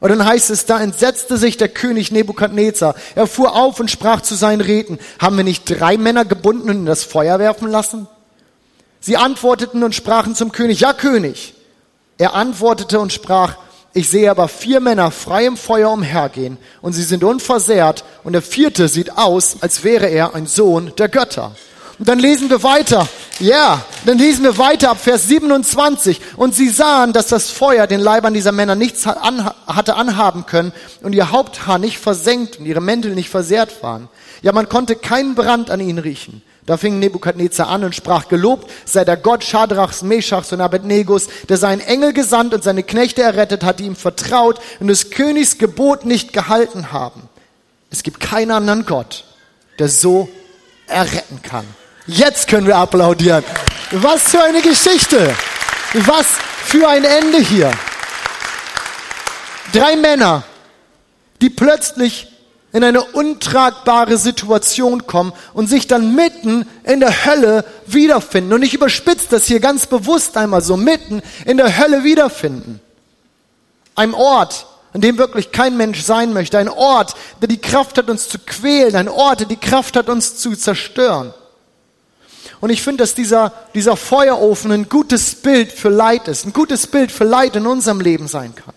Und 0.00 0.08
dann 0.08 0.26
heißt 0.26 0.50
es, 0.50 0.66
da 0.66 0.80
entsetzte 0.80 1.36
sich 1.36 1.56
der 1.56 1.68
König 1.68 2.10
Nebukadnezar. 2.10 2.96
Er 3.14 3.28
fuhr 3.28 3.54
auf 3.54 3.78
und 3.78 3.88
sprach 3.88 4.20
zu 4.20 4.34
seinen 4.34 4.60
Räten, 4.60 4.98
haben 5.20 5.36
wir 5.36 5.44
nicht 5.44 5.64
drei 5.64 5.96
Männer 5.96 6.24
gebunden 6.24 6.70
und 6.70 6.76
in 6.78 6.86
das 6.86 7.04
Feuer 7.04 7.38
werfen 7.38 7.68
lassen? 7.68 8.08
Sie 8.98 9.16
antworteten 9.16 9.84
und 9.84 9.94
sprachen 9.94 10.34
zum 10.34 10.50
König, 10.50 10.80
ja 10.80 10.92
König. 10.92 11.54
Er 12.18 12.34
antwortete 12.34 12.98
und 12.98 13.12
sprach, 13.12 13.56
ich 13.94 14.08
sehe 14.08 14.30
aber 14.30 14.48
vier 14.48 14.80
Männer 14.80 15.12
frei 15.12 15.46
im 15.46 15.56
Feuer 15.56 15.90
umhergehen 15.90 16.56
und 16.80 16.94
sie 16.94 17.02
sind 17.02 17.22
unversehrt 17.22 18.04
und 18.24 18.32
der 18.32 18.42
vierte 18.42 18.88
sieht 18.88 19.16
aus, 19.16 19.58
als 19.60 19.84
wäre 19.84 20.06
er 20.06 20.34
ein 20.34 20.46
Sohn 20.48 20.92
der 20.98 21.08
Götter. 21.08 21.54
Und 22.02 22.08
dann 22.08 22.18
lesen 22.18 22.50
wir 22.50 22.64
weiter. 22.64 23.08
Ja, 23.38 23.48
yeah, 23.48 23.86
dann 24.06 24.18
lesen 24.18 24.42
wir 24.42 24.58
weiter 24.58 24.90
ab 24.90 24.98
Vers 25.00 25.28
27. 25.28 26.20
Und 26.36 26.52
sie 26.52 26.68
sahen, 26.68 27.12
dass 27.12 27.28
das 27.28 27.50
Feuer 27.50 27.86
den 27.86 28.00
Leibern 28.00 28.34
dieser 28.34 28.50
Männer 28.50 28.74
nichts 28.74 29.06
hatte 29.06 29.94
anhaben 29.94 30.44
können 30.46 30.72
und 31.02 31.12
ihr 31.12 31.30
Haupthaar 31.30 31.78
nicht 31.78 31.98
versenkt 31.98 32.58
und 32.58 32.66
ihre 32.66 32.80
Mäntel 32.80 33.14
nicht 33.14 33.28
versehrt 33.28 33.84
waren. 33.84 34.08
Ja, 34.42 34.50
man 34.50 34.68
konnte 34.68 34.96
keinen 34.96 35.36
Brand 35.36 35.70
an 35.70 35.78
ihnen 35.78 36.00
riechen. 36.00 36.42
Da 36.66 36.76
fing 36.76 36.98
Nebukadnezar 36.98 37.68
an 37.68 37.84
und 37.84 37.94
sprach, 37.94 38.26
gelobt 38.26 38.68
sei 38.84 39.04
der 39.04 39.16
Gott 39.16 39.44
Schadrachs, 39.44 40.02
Meschachs 40.02 40.52
und 40.52 40.60
Abednegos, 40.60 41.28
der 41.48 41.56
seinen 41.56 41.82
Engel 41.82 42.12
gesandt 42.12 42.52
und 42.52 42.64
seine 42.64 42.82
Knechte 42.82 43.22
errettet 43.22 43.62
hat, 43.62 43.78
die 43.78 43.84
ihm 43.84 43.94
vertraut 43.94 44.58
und 44.80 44.88
des 44.88 45.10
Königs 45.10 45.56
Gebot 45.56 46.04
nicht 46.04 46.32
gehalten 46.32 46.90
haben. 46.90 47.28
Es 47.92 48.02
gibt 48.02 48.18
keinen 48.18 48.50
anderen 48.50 48.86
Gott, 48.86 49.22
der 49.78 49.88
so 49.88 50.28
erretten 50.88 51.42
kann. 51.42 51.64
Jetzt 52.06 52.48
können 52.48 52.66
wir 52.66 52.76
applaudieren. 52.76 53.44
Was 53.92 54.30
für 54.30 54.42
eine 54.42 54.60
Geschichte. 54.60 55.34
Was 55.94 56.26
für 56.64 56.88
ein 56.88 57.04
Ende 57.04 57.38
hier. 57.38 57.70
Drei 59.72 59.96
Männer, 59.96 60.42
die 61.40 61.48
plötzlich 61.48 62.28
in 62.72 62.82
eine 62.82 63.04
untragbare 63.04 64.16
Situation 64.16 65.06
kommen 65.06 65.32
und 65.52 65.68
sich 65.68 65.86
dann 65.86 66.14
mitten 66.14 66.66
in 66.84 67.00
der 67.00 67.24
Hölle 67.24 67.64
wiederfinden. 67.86 68.52
Und 68.52 68.62
ich 68.62 68.74
überspitze 68.74 69.26
das 69.30 69.46
hier 69.46 69.60
ganz 69.60 69.86
bewusst 69.86 70.36
einmal 70.36 70.62
so, 70.62 70.76
mitten 70.76 71.22
in 71.44 71.56
der 71.56 71.78
Hölle 71.78 72.02
wiederfinden. 72.02 72.80
Ein 73.94 74.14
Ort, 74.14 74.66
an 74.92 75.02
dem 75.02 75.18
wirklich 75.18 75.52
kein 75.52 75.76
Mensch 75.76 76.02
sein 76.02 76.32
möchte. 76.32 76.58
Ein 76.58 76.68
Ort, 76.68 77.14
der 77.40 77.48
die 77.48 77.60
Kraft 77.60 77.96
hat, 77.98 78.10
uns 78.10 78.28
zu 78.28 78.38
quälen. 78.38 78.96
Ein 78.96 79.08
Ort, 79.08 79.40
der 79.40 79.46
die 79.46 79.56
Kraft 79.56 79.96
hat, 79.96 80.08
uns 80.08 80.36
zu 80.38 80.56
zerstören. 80.56 81.32
Und 82.62 82.70
ich 82.70 82.80
finde, 82.80 83.02
dass 83.02 83.16
dieser, 83.16 83.52
dieser 83.74 83.96
Feuerofen 83.96 84.70
ein 84.70 84.88
gutes 84.88 85.34
Bild 85.34 85.72
für 85.72 85.88
Leid 85.88 86.28
ist. 86.28 86.46
Ein 86.46 86.52
gutes 86.52 86.86
Bild 86.86 87.10
für 87.10 87.24
Leid 87.24 87.56
in 87.56 87.66
unserem 87.66 88.00
Leben 88.00 88.28
sein 88.28 88.54
kann. 88.54 88.72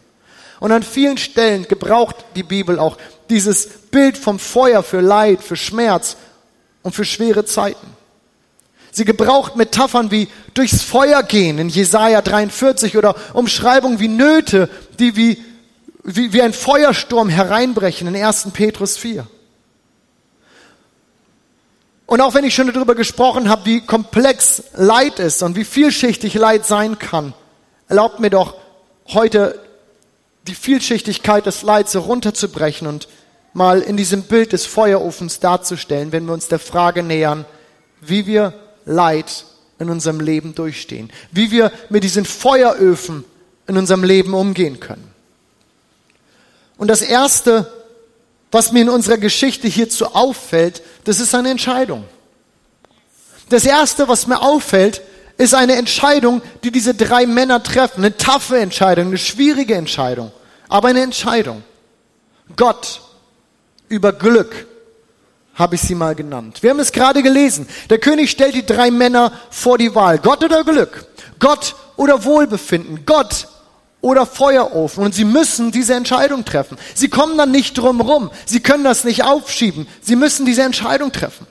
Und 0.60 0.72
an 0.72 0.82
vielen 0.82 1.20
Stellen 1.20 1.68
gebraucht 1.68 2.16
die 2.36 2.42
Bibel 2.42 2.80
auch 2.80 2.98
dieses 3.30 3.68
Bild 3.92 4.18
vom 4.18 4.40
Feuer 4.40 4.82
für 4.82 5.02
Leid, 5.02 5.44
für 5.44 5.56
Schmerz 5.56 6.18
und 6.82 6.96
für 6.96 7.06
schwere 7.06 7.46
Zeiten. 7.46 7.86
Sie 8.92 9.06
gebraucht 9.06 9.56
Metaphern 9.56 10.10
wie 10.10 10.30
durchs 10.56 10.82
Feuer 10.82 11.22
gehen 11.22 11.60
in 11.60 11.70
Jesaja 11.70 12.24
43 12.24 12.98
oder 12.98 13.16
Umschreibungen 13.34 14.00
wie 14.00 14.08
Nöte, 14.08 14.68
die 14.98 15.16
wie, 15.16 15.44
wie, 16.04 16.34
wie 16.34 16.42
ein 16.42 16.54
Feuersturm 16.54 17.30
hereinbrechen 17.30 18.08
in 18.08 18.16
1. 18.16 18.48
Petrus 18.52 18.98
4. 18.98 19.28
Und 22.06 22.22
auch 22.22 22.34
wenn 22.34 22.44
ich 22.44 22.54
schon 22.54 22.72
darüber 22.72 22.96
gesprochen 22.96 23.50
habe, 23.50 23.66
wie 23.66 23.82
komplex 23.82 24.64
Leid 24.74 25.20
ist 25.20 25.42
und 25.42 25.56
wie 25.56 25.66
vielschichtig 25.66 26.36
Leid 26.36 26.66
sein 26.66 27.00
kann, 27.00 27.34
erlaubt 27.88 28.20
mir 28.20 28.30
doch 28.30 28.56
heute 29.08 29.60
die 30.48 30.56
Vielschichtigkeit 30.56 31.46
des 31.46 31.64
Leids 31.64 31.96
runterzubrechen 31.96 32.88
und 32.88 33.08
mal 33.54 33.82
in 33.82 33.98
diesem 33.98 34.24
Bild 34.24 34.54
des 34.54 34.66
Feuerofens 34.66 35.40
darzustellen, 35.40 36.12
wenn 36.12 36.26
wir 36.26 36.34
uns 36.34 36.48
der 36.48 36.60
Frage 36.60 37.02
nähern, 37.02 37.46
wie 38.02 38.28
wir 38.28 38.54
Leid 38.86 39.46
in 39.80 39.90
unserem 39.90 40.20
Leben 40.20 40.54
durchstehen, 40.54 41.12
wie 41.32 41.52
wir 41.52 41.72
mit 41.90 42.04
diesen 42.04 42.26
Feueröfen 42.26 43.26
in 43.68 43.78
unserem 43.78 44.04
Leben 44.04 44.34
umgehen 44.34 44.80
können. 44.80 45.12
Und 46.78 46.90
das 46.90 47.02
Erste, 47.02 47.72
was 48.56 48.72
mir 48.72 48.84
in 48.84 48.90
unserer 48.90 49.18
Geschichte 49.18 49.68
hierzu 49.68 50.16
auffällt, 50.16 50.82
das 51.04 51.20
ist 51.20 51.36
eine 51.36 51.50
Entscheidung. 51.50 52.06
Das 53.50 53.66
Erste, 53.66 54.08
was 54.08 54.28
mir 54.28 54.42
auffällt, 54.42 55.02
ist 55.38 55.54
eine 55.54 55.76
Entscheidung, 55.76 56.42
die 56.64 56.72
diese 56.72 56.94
drei 56.94 57.26
Männer 57.26 57.62
treffen. 57.62 58.06
Eine 58.06 58.16
taffe 58.16 58.58
Entscheidung, 58.58 59.08
eine 59.08 59.18
schwierige 59.18 59.76
Entscheidung, 59.76 60.32
aber 60.70 60.88
eine 60.88 61.02
Entscheidung. 61.02 61.64
Gott 62.56 63.02
über 63.90 64.14
Glück 64.14 64.68
habe 65.56 65.76
ich 65.76 65.82
sie 65.82 65.96
mal 65.96 66.16
genannt. 66.16 66.64
Wir 66.64 66.70
haben 66.70 66.80
es 66.80 66.94
gerade 66.94 67.22
gelesen. 67.24 67.68
Der 67.90 68.00
König 68.00 68.32
stellt 68.32 68.56
die 68.56 68.66
drei 68.66 68.90
Männer 68.90 69.34
vor 69.50 69.78
die 69.78 69.94
Wahl. 69.96 70.18
Gott 70.20 70.42
oder 70.46 70.64
Glück? 70.64 71.06
Gott 71.40 71.76
oder 71.98 72.24
Wohlbefinden? 72.24 73.06
Gott 73.06 73.50
oder 74.06 74.28
Feuerofen? 74.28 75.04
Und 75.04 75.16
sie 75.16 75.26
müssen 75.26 75.72
diese 75.72 75.96
Entscheidung 75.96 76.46
treffen. 76.46 76.78
Sie 76.94 77.10
kommen 77.10 77.40
dann 77.40 77.50
nicht 77.50 77.76
drum 77.76 78.02
rum. 78.02 78.30
Sie 78.46 78.60
können 78.60 78.84
das 78.84 79.04
nicht 79.04 79.24
aufschieben. 79.24 79.88
Sie 80.00 80.16
müssen 80.16 80.46
diese 80.46 80.62
Entscheidung 80.62 81.12
treffen. 81.12 81.48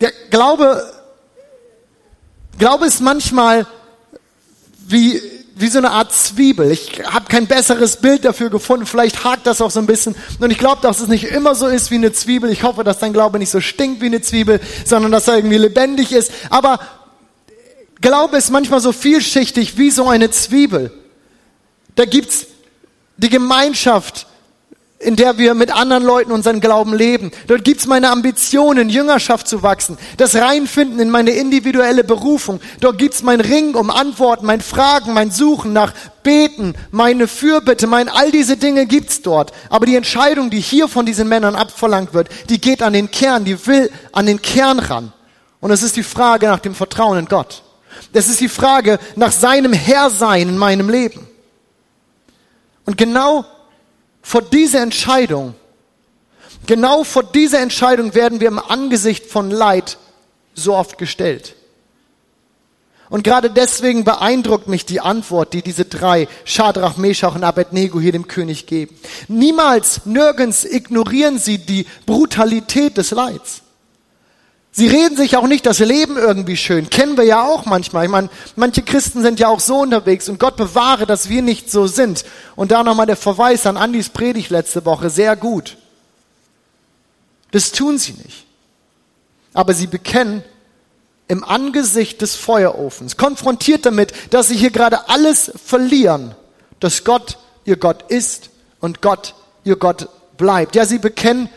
Der 0.00 0.10
Glaube, 0.30 0.92
Glaube 2.58 2.86
ist 2.86 3.00
manchmal 3.00 3.64
wie 4.88 5.22
wie 5.56 5.68
so 5.68 5.78
eine 5.78 5.92
Art 5.92 6.12
Zwiebel. 6.12 6.72
Ich 6.72 7.00
habe 7.04 7.26
kein 7.26 7.46
besseres 7.46 7.98
Bild 7.98 8.24
dafür 8.24 8.50
gefunden. 8.50 8.86
Vielleicht 8.86 9.22
hakt 9.22 9.46
das 9.46 9.60
auch 9.60 9.70
so 9.70 9.78
ein 9.78 9.86
bisschen. 9.86 10.16
Und 10.40 10.50
ich 10.50 10.58
glaube, 10.58 10.82
dass 10.82 10.98
es 10.98 11.06
nicht 11.06 11.26
immer 11.26 11.54
so 11.54 11.68
ist 11.68 11.92
wie 11.92 11.94
eine 11.94 12.12
Zwiebel. 12.12 12.50
Ich 12.50 12.64
hoffe, 12.64 12.82
dass 12.82 12.98
dein 12.98 13.12
Glaube 13.12 13.38
nicht 13.38 13.50
so 13.50 13.60
stinkt 13.60 14.00
wie 14.00 14.06
eine 14.06 14.20
Zwiebel, 14.20 14.58
sondern 14.84 15.12
dass 15.12 15.28
er 15.28 15.36
irgendwie 15.36 15.58
lebendig 15.58 16.10
ist. 16.10 16.32
Aber 16.50 16.80
Glaube 18.04 18.36
ist 18.36 18.50
manchmal 18.50 18.80
so 18.80 18.92
vielschichtig 18.92 19.78
wie 19.78 19.90
so 19.90 20.06
eine 20.06 20.30
Zwiebel. 20.30 20.92
Da 21.94 22.04
gibt's 22.04 22.44
die 23.16 23.30
Gemeinschaft, 23.30 24.26
in 24.98 25.16
der 25.16 25.38
wir 25.38 25.54
mit 25.54 25.74
anderen 25.74 26.04
Leuten 26.04 26.30
unseren 26.30 26.60
Glauben 26.60 26.92
leben. 26.92 27.30
Dort 27.46 27.64
gibt's 27.64 27.86
meine 27.86 28.10
Ambitionen, 28.10 28.90
Jüngerschaft 28.90 29.48
zu 29.48 29.62
wachsen, 29.62 29.96
das 30.18 30.34
Reinfinden 30.34 31.00
in 31.00 31.08
meine 31.08 31.30
individuelle 31.30 32.04
Berufung. 32.04 32.60
Dort 32.80 32.98
gibt's 32.98 33.22
mein 33.22 33.40
Ring 33.40 33.74
um 33.74 33.88
Antworten, 33.88 34.44
mein 34.44 34.60
Fragen, 34.60 35.14
mein 35.14 35.30
Suchen 35.30 35.72
nach 35.72 35.94
Beten, 36.22 36.74
meine 36.90 37.26
Fürbitte, 37.26 37.86
mein 37.86 38.10
all 38.10 38.30
diese 38.30 38.58
Dinge 38.58 38.84
gibt's 38.84 39.22
dort. 39.22 39.50
Aber 39.70 39.86
die 39.86 39.96
Entscheidung, 39.96 40.50
die 40.50 40.60
hier 40.60 40.88
von 40.88 41.06
diesen 41.06 41.26
Männern 41.26 41.56
abverlangt 41.56 42.12
wird, 42.12 42.28
die 42.50 42.60
geht 42.60 42.82
an 42.82 42.92
den 42.92 43.10
Kern, 43.10 43.46
die 43.46 43.66
will 43.66 43.90
an 44.12 44.26
den 44.26 44.42
Kern 44.42 44.78
ran. 44.78 45.14
Und 45.60 45.70
es 45.70 45.82
ist 45.82 45.96
die 45.96 46.02
Frage 46.02 46.48
nach 46.48 46.60
dem 46.60 46.74
Vertrauen 46.74 47.18
in 47.18 47.24
Gott. 47.24 47.63
Es 48.12 48.28
ist 48.28 48.40
die 48.40 48.48
Frage 48.48 48.98
nach 49.16 49.32
seinem 49.32 49.72
Herrsein 49.72 50.48
in 50.48 50.58
meinem 50.58 50.88
Leben. 50.88 51.26
Und 52.84 52.96
genau 52.96 53.44
vor 54.22 54.42
dieser 54.42 54.82
Entscheidung, 54.82 55.54
genau 56.66 57.04
vor 57.04 57.22
dieser 57.22 57.60
Entscheidung 57.60 58.14
werden 58.14 58.40
wir 58.40 58.48
im 58.48 58.58
Angesicht 58.58 59.26
von 59.26 59.50
Leid 59.50 59.98
so 60.54 60.74
oft 60.74 60.98
gestellt. 60.98 61.56
Und 63.10 63.22
gerade 63.22 63.50
deswegen 63.50 64.04
beeindruckt 64.04 64.66
mich 64.66 64.86
die 64.86 65.00
Antwort, 65.00 65.52
die 65.52 65.62
diese 65.62 65.84
drei, 65.84 66.26
Schadrach, 66.44 66.96
Meshach 66.96 67.34
und 67.34 67.44
Abednego 67.44 68.00
hier 68.00 68.12
dem 68.12 68.26
König 68.28 68.66
geben. 68.66 68.98
Niemals, 69.28 70.06
nirgends 70.06 70.64
ignorieren 70.64 71.38
sie 71.38 71.58
die 71.58 71.86
Brutalität 72.06 72.96
des 72.96 73.10
Leids. 73.10 73.62
Sie 74.76 74.88
reden 74.88 75.16
sich 75.16 75.36
auch 75.36 75.46
nicht 75.46 75.66
das 75.66 75.78
Leben 75.78 76.16
irgendwie 76.16 76.56
schön. 76.56 76.90
Kennen 76.90 77.16
wir 77.16 77.22
ja 77.22 77.44
auch 77.44 77.64
manchmal. 77.64 78.06
Ich 78.06 78.10
meine, 78.10 78.28
manche 78.56 78.82
Christen 78.82 79.22
sind 79.22 79.38
ja 79.38 79.46
auch 79.46 79.60
so 79.60 79.78
unterwegs 79.78 80.28
und 80.28 80.40
Gott 80.40 80.56
bewahre, 80.56 81.06
dass 81.06 81.28
wir 81.28 81.42
nicht 81.42 81.70
so 81.70 81.86
sind. 81.86 82.24
Und 82.56 82.72
da 82.72 82.82
nochmal 82.82 83.06
der 83.06 83.14
Verweis 83.16 83.66
an 83.66 83.76
Andis 83.76 84.08
Predigt 84.08 84.50
letzte 84.50 84.84
Woche. 84.84 85.10
Sehr 85.10 85.36
gut. 85.36 85.76
Das 87.52 87.70
tun 87.70 87.98
sie 87.98 88.14
nicht. 88.14 88.46
Aber 89.52 89.74
sie 89.74 89.86
bekennen 89.86 90.42
im 91.28 91.44
Angesicht 91.44 92.20
des 92.20 92.34
Feuerofens, 92.34 93.16
konfrontiert 93.16 93.86
damit, 93.86 94.12
dass 94.30 94.48
sie 94.48 94.56
hier 94.56 94.70
gerade 94.70 95.08
alles 95.08 95.52
verlieren, 95.64 96.34
dass 96.80 97.04
Gott 97.04 97.38
ihr 97.64 97.76
Gott 97.76 98.10
ist 98.10 98.50
und 98.80 99.02
Gott 99.02 99.36
ihr 99.62 99.76
Gott 99.76 100.08
bleibt. 100.36 100.74
Ja, 100.74 100.84
sie 100.84 100.98
bekennen, 100.98 101.48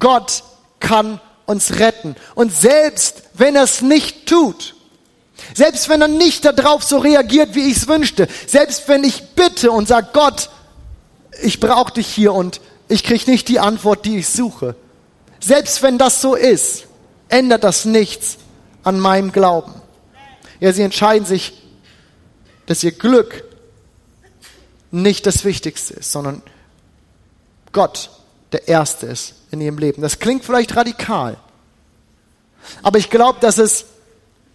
Gott 0.00 0.42
kann 0.80 1.20
uns 1.46 1.78
retten. 1.78 2.16
Und 2.34 2.54
selbst 2.54 3.22
wenn 3.34 3.56
er 3.56 3.64
es 3.64 3.82
nicht 3.82 4.26
tut, 4.26 4.74
selbst 5.54 5.88
wenn 5.88 6.00
er 6.00 6.08
nicht 6.08 6.44
darauf 6.44 6.82
so 6.82 6.98
reagiert, 6.98 7.54
wie 7.54 7.70
ich 7.70 7.78
es 7.78 7.88
wünschte, 7.88 8.28
selbst 8.46 8.88
wenn 8.88 9.04
ich 9.04 9.22
bitte 9.34 9.70
und 9.70 9.88
sage, 9.88 10.08
Gott, 10.12 10.50
ich 11.42 11.60
brauche 11.60 11.92
dich 11.92 12.06
hier 12.06 12.32
und 12.32 12.60
ich 12.88 13.04
kriege 13.04 13.30
nicht 13.30 13.48
die 13.48 13.58
Antwort, 13.58 14.04
die 14.04 14.18
ich 14.18 14.28
suche, 14.28 14.76
selbst 15.40 15.82
wenn 15.82 15.98
das 15.98 16.20
so 16.20 16.34
ist, 16.34 16.86
ändert 17.28 17.64
das 17.64 17.84
nichts 17.84 18.38
an 18.84 19.00
meinem 19.00 19.32
Glauben. 19.32 19.74
Ja, 20.60 20.72
sie 20.72 20.82
entscheiden 20.82 21.26
sich, 21.26 21.54
dass 22.66 22.84
ihr 22.84 22.92
Glück 22.92 23.44
nicht 24.90 25.26
das 25.26 25.44
Wichtigste 25.44 25.94
ist, 25.94 26.12
sondern 26.12 26.42
Gott 27.72 28.10
der 28.52 28.68
Erste 28.68 29.06
ist 29.06 29.34
in 29.50 29.60
ihrem 29.60 29.78
Leben. 29.78 30.02
Das 30.02 30.18
klingt 30.18 30.44
vielleicht 30.44 30.76
radikal, 30.76 31.36
aber 32.82 32.98
ich 32.98 33.10
glaube, 33.10 33.38
dass 33.40 33.58
es 33.58 33.86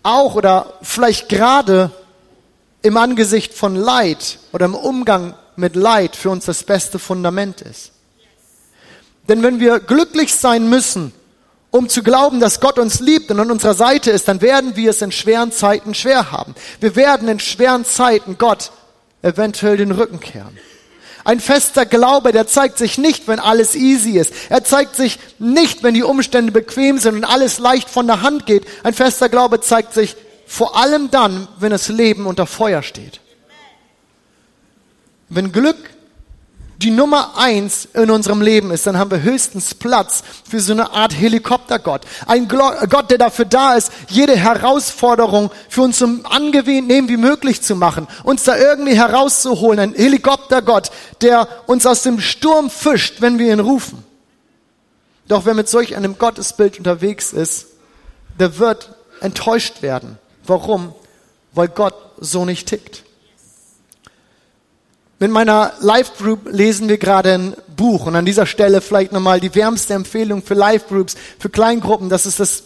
auch 0.04 0.36
oder 0.36 0.74
vielleicht 0.82 1.30
gerade 1.30 1.92
im 2.82 2.98
Angesicht 2.98 3.54
von 3.54 3.76
Leid 3.76 4.40
oder 4.54 4.66
im 4.66 4.76
Umgang 4.76 5.36
mit 5.56 5.76
Leid 5.76 6.16
für 6.16 6.30
uns 6.30 6.46
das 6.46 6.64
beste 6.64 7.00
Fundament 7.00 7.62
ist. 7.62 7.92
Denn 9.28 9.44
wenn 9.44 9.60
wir 9.60 9.80
glücklich 9.80 10.34
sein 10.34 10.70
müssen, 10.70 11.12
um 11.72 11.90
zu 11.90 12.02
glauben, 12.02 12.40
dass 12.40 12.62
Gott 12.62 12.80
uns 12.80 13.02
liebt 13.02 13.30
und 13.30 13.40
an 13.40 13.52
unserer 13.52 13.74
Seite 13.74 14.12
ist, 14.12 14.28
dann 14.28 14.42
werden 14.42 14.76
wir 14.76 14.92
es 14.92 15.02
in 15.02 15.12
schweren 15.12 15.52
Zeiten 15.52 15.94
schwer 15.94 16.32
haben. 16.32 16.56
Wir 16.80 16.96
werden 16.96 17.28
in 17.28 17.40
schweren 17.40 17.84
Zeiten 17.84 18.38
Gott 18.38 18.72
eventuell 19.22 19.78
den 19.78 19.92
Rücken 19.92 20.20
kehren. 20.20 20.58
Ein 21.28 21.42
fester 21.42 21.86
Glaube, 21.86 22.32
der 22.32 22.48
zeigt 22.48 22.78
sich 22.78 22.98
nicht, 22.98 23.28
wenn 23.28 23.42
alles 23.42 23.76
easy 23.76 24.12
ist. 24.12 24.32
Er 24.48 24.64
zeigt 24.64 24.96
sich 24.96 25.20
nicht, 25.40 25.84
wenn 25.84 25.94
die 25.94 26.04
Umstände 26.04 26.54
bequem 26.54 27.00
sind 27.00 27.16
und 27.16 27.26
alles 27.26 27.60
leicht 27.60 27.90
von 27.90 28.08
der 28.08 28.22
Hand 28.22 28.46
geht. 28.46 28.66
Ein 28.84 28.94
fester 28.94 29.28
Glaube 29.28 29.60
zeigt 29.60 29.94
sich 29.94 30.16
vor 30.46 30.78
allem 30.78 31.12
dann, 31.12 31.50
wenn 31.60 31.72
das 31.72 31.90
Leben 31.90 32.28
unter 32.28 32.48
Feuer 32.48 32.82
steht. 32.82 33.20
Wenn 35.28 35.52
Glück 35.52 35.76
die 36.80 36.92
Nummer 36.92 37.38
eins 37.38 37.88
in 37.94 38.12
unserem 38.12 38.42
Leben 38.42 38.70
ist, 38.72 38.86
dann 38.86 38.98
haben 38.98 39.10
wir 39.10 39.24
höchstens 39.24 39.74
Platz 39.74 40.24
für 40.48 40.60
so 40.60 40.74
eine 40.74 40.92
Art 40.92 41.14
Helikoptergott. 41.18 42.02
Ein 42.28 42.48
Gott, 42.48 43.10
der 43.10 43.18
dafür 43.18 43.46
da 43.46 43.74
ist, 43.74 43.92
jede 44.10 44.36
Herausforderung 44.36 45.50
für 45.70 45.82
uns 45.82 45.98
so 45.98 46.08
angenehm 46.24 47.10
wie 47.10 47.18
möglich 47.18 47.64
zu 47.64 47.76
machen, 47.76 48.08
uns 48.24 48.44
da 48.44 48.56
irgendwie 48.58 48.96
herauszuholen. 48.96 49.80
Ein 49.80 49.94
Helikoptergott, 49.96 50.92
der 51.22 51.48
uns 51.66 51.86
aus 51.88 52.04
dem 52.04 52.20
Sturm 52.20 52.70
fischt, 52.70 53.22
wenn 53.22 53.40
wir 53.40 53.52
ihn 53.52 53.60
rufen. 53.60 54.04
Doch 55.28 55.46
wer 55.46 55.56
mit 55.56 55.68
solch 55.68 55.96
einem 55.96 56.20
Gottesbild 56.20 56.78
unterwegs 56.78 57.34
ist, 57.34 57.68
der 58.40 58.60
wird 58.60 58.94
enttäuscht 59.20 59.82
werden. 59.82 60.20
Warum? 60.46 60.94
Weil 61.54 61.70
Gott 61.70 61.96
so 62.20 62.46
nicht 62.46 62.68
tickt. 62.68 63.04
Mit 65.20 65.32
meiner 65.32 65.74
Live 65.80 66.16
Group 66.20 66.48
lesen 66.52 66.90
wir 66.90 67.00
gerade 67.00 67.34
ein 67.34 67.56
Buch 67.76 68.06
und 68.06 68.16
an 68.16 68.26
dieser 68.26 68.46
Stelle 68.46 68.82
vielleicht 68.82 69.12
nochmal 69.12 69.40
die 69.40 69.56
wärmste 69.56 69.96
Empfehlung 69.96 70.44
für 70.44 70.54
Live 70.54 70.88
Groups, 70.88 71.16
für 71.40 71.50
Kleingruppen. 71.50 72.10
Das 72.10 72.28
ist 72.28 72.40
das, 72.40 72.64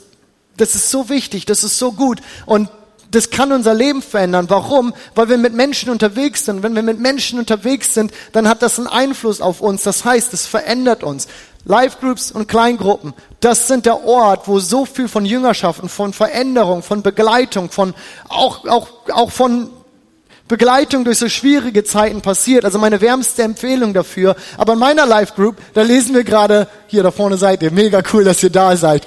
das 0.57 0.75
ist 0.75 0.89
so 0.89 1.07
wichtig, 1.07 1.45
das 1.45 1.63
ist 1.63 1.77
so 1.77 1.93
gut 1.93 2.19
und 2.45 2.69
das 3.09 3.29
kann 3.29 3.53
unser 3.53 3.73
Leben 3.73 4.01
verändern. 4.01 4.49
Warum? 4.49 4.93
Weil 5.15 5.29
wir 5.29 5.37
mit 5.37 5.53
Menschen 5.53 5.89
unterwegs 5.89 6.45
sind. 6.45 6.61
Wenn 6.61 6.75
wir 6.75 6.81
mit 6.81 6.99
Menschen 6.99 7.39
unterwegs 7.39 7.93
sind, 7.93 8.11
dann 8.33 8.47
hat 8.49 8.61
das 8.61 8.79
einen 8.79 8.87
Einfluss 8.87 9.39
auf 9.39 9.61
uns. 9.61 9.83
Das 9.83 10.03
heißt, 10.03 10.33
es 10.33 10.45
verändert 10.45 11.03
uns. 11.03 11.27
Live 11.63 11.99
Groups 11.99 12.31
und 12.31 12.47
Kleingruppen, 12.47 13.13
das 13.39 13.67
sind 13.67 13.85
der 13.85 14.03
Ort, 14.05 14.47
wo 14.47 14.59
so 14.59 14.85
viel 14.85 15.07
von 15.07 15.25
Jüngerschaften, 15.25 15.89
von 15.89 16.11
Veränderung, 16.11 16.83
von 16.83 17.03
Begleitung, 17.03 17.69
von 17.69 17.93
auch, 18.29 18.65
auch, 18.67 18.87
auch 19.11 19.31
von 19.31 19.69
Begleitung 20.51 21.05
durch 21.05 21.17
so 21.17 21.29
schwierige 21.29 21.85
Zeiten 21.85 22.21
passiert. 22.21 22.65
Also 22.65 22.77
meine 22.77 22.99
wärmste 22.99 23.41
Empfehlung 23.43 23.93
dafür. 23.93 24.35
Aber 24.57 24.73
in 24.73 24.79
meiner 24.79 25.05
Life 25.05 25.33
Group, 25.33 25.55
da 25.73 25.81
lesen 25.81 26.13
wir 26.13 26.25
gerade, 26.25 26.67
hier 26.87 27.03
da 27.03 27.11
vorne 27.11 27.37
seid 27.37 27.63
ihr, 27.63 27.71
mega 27.71 28.03
cool, 28.11 28.25
dass 28.25 28.43
ihr 28.43 28.49
da 28.49 28.75
seid. 28.75 29.03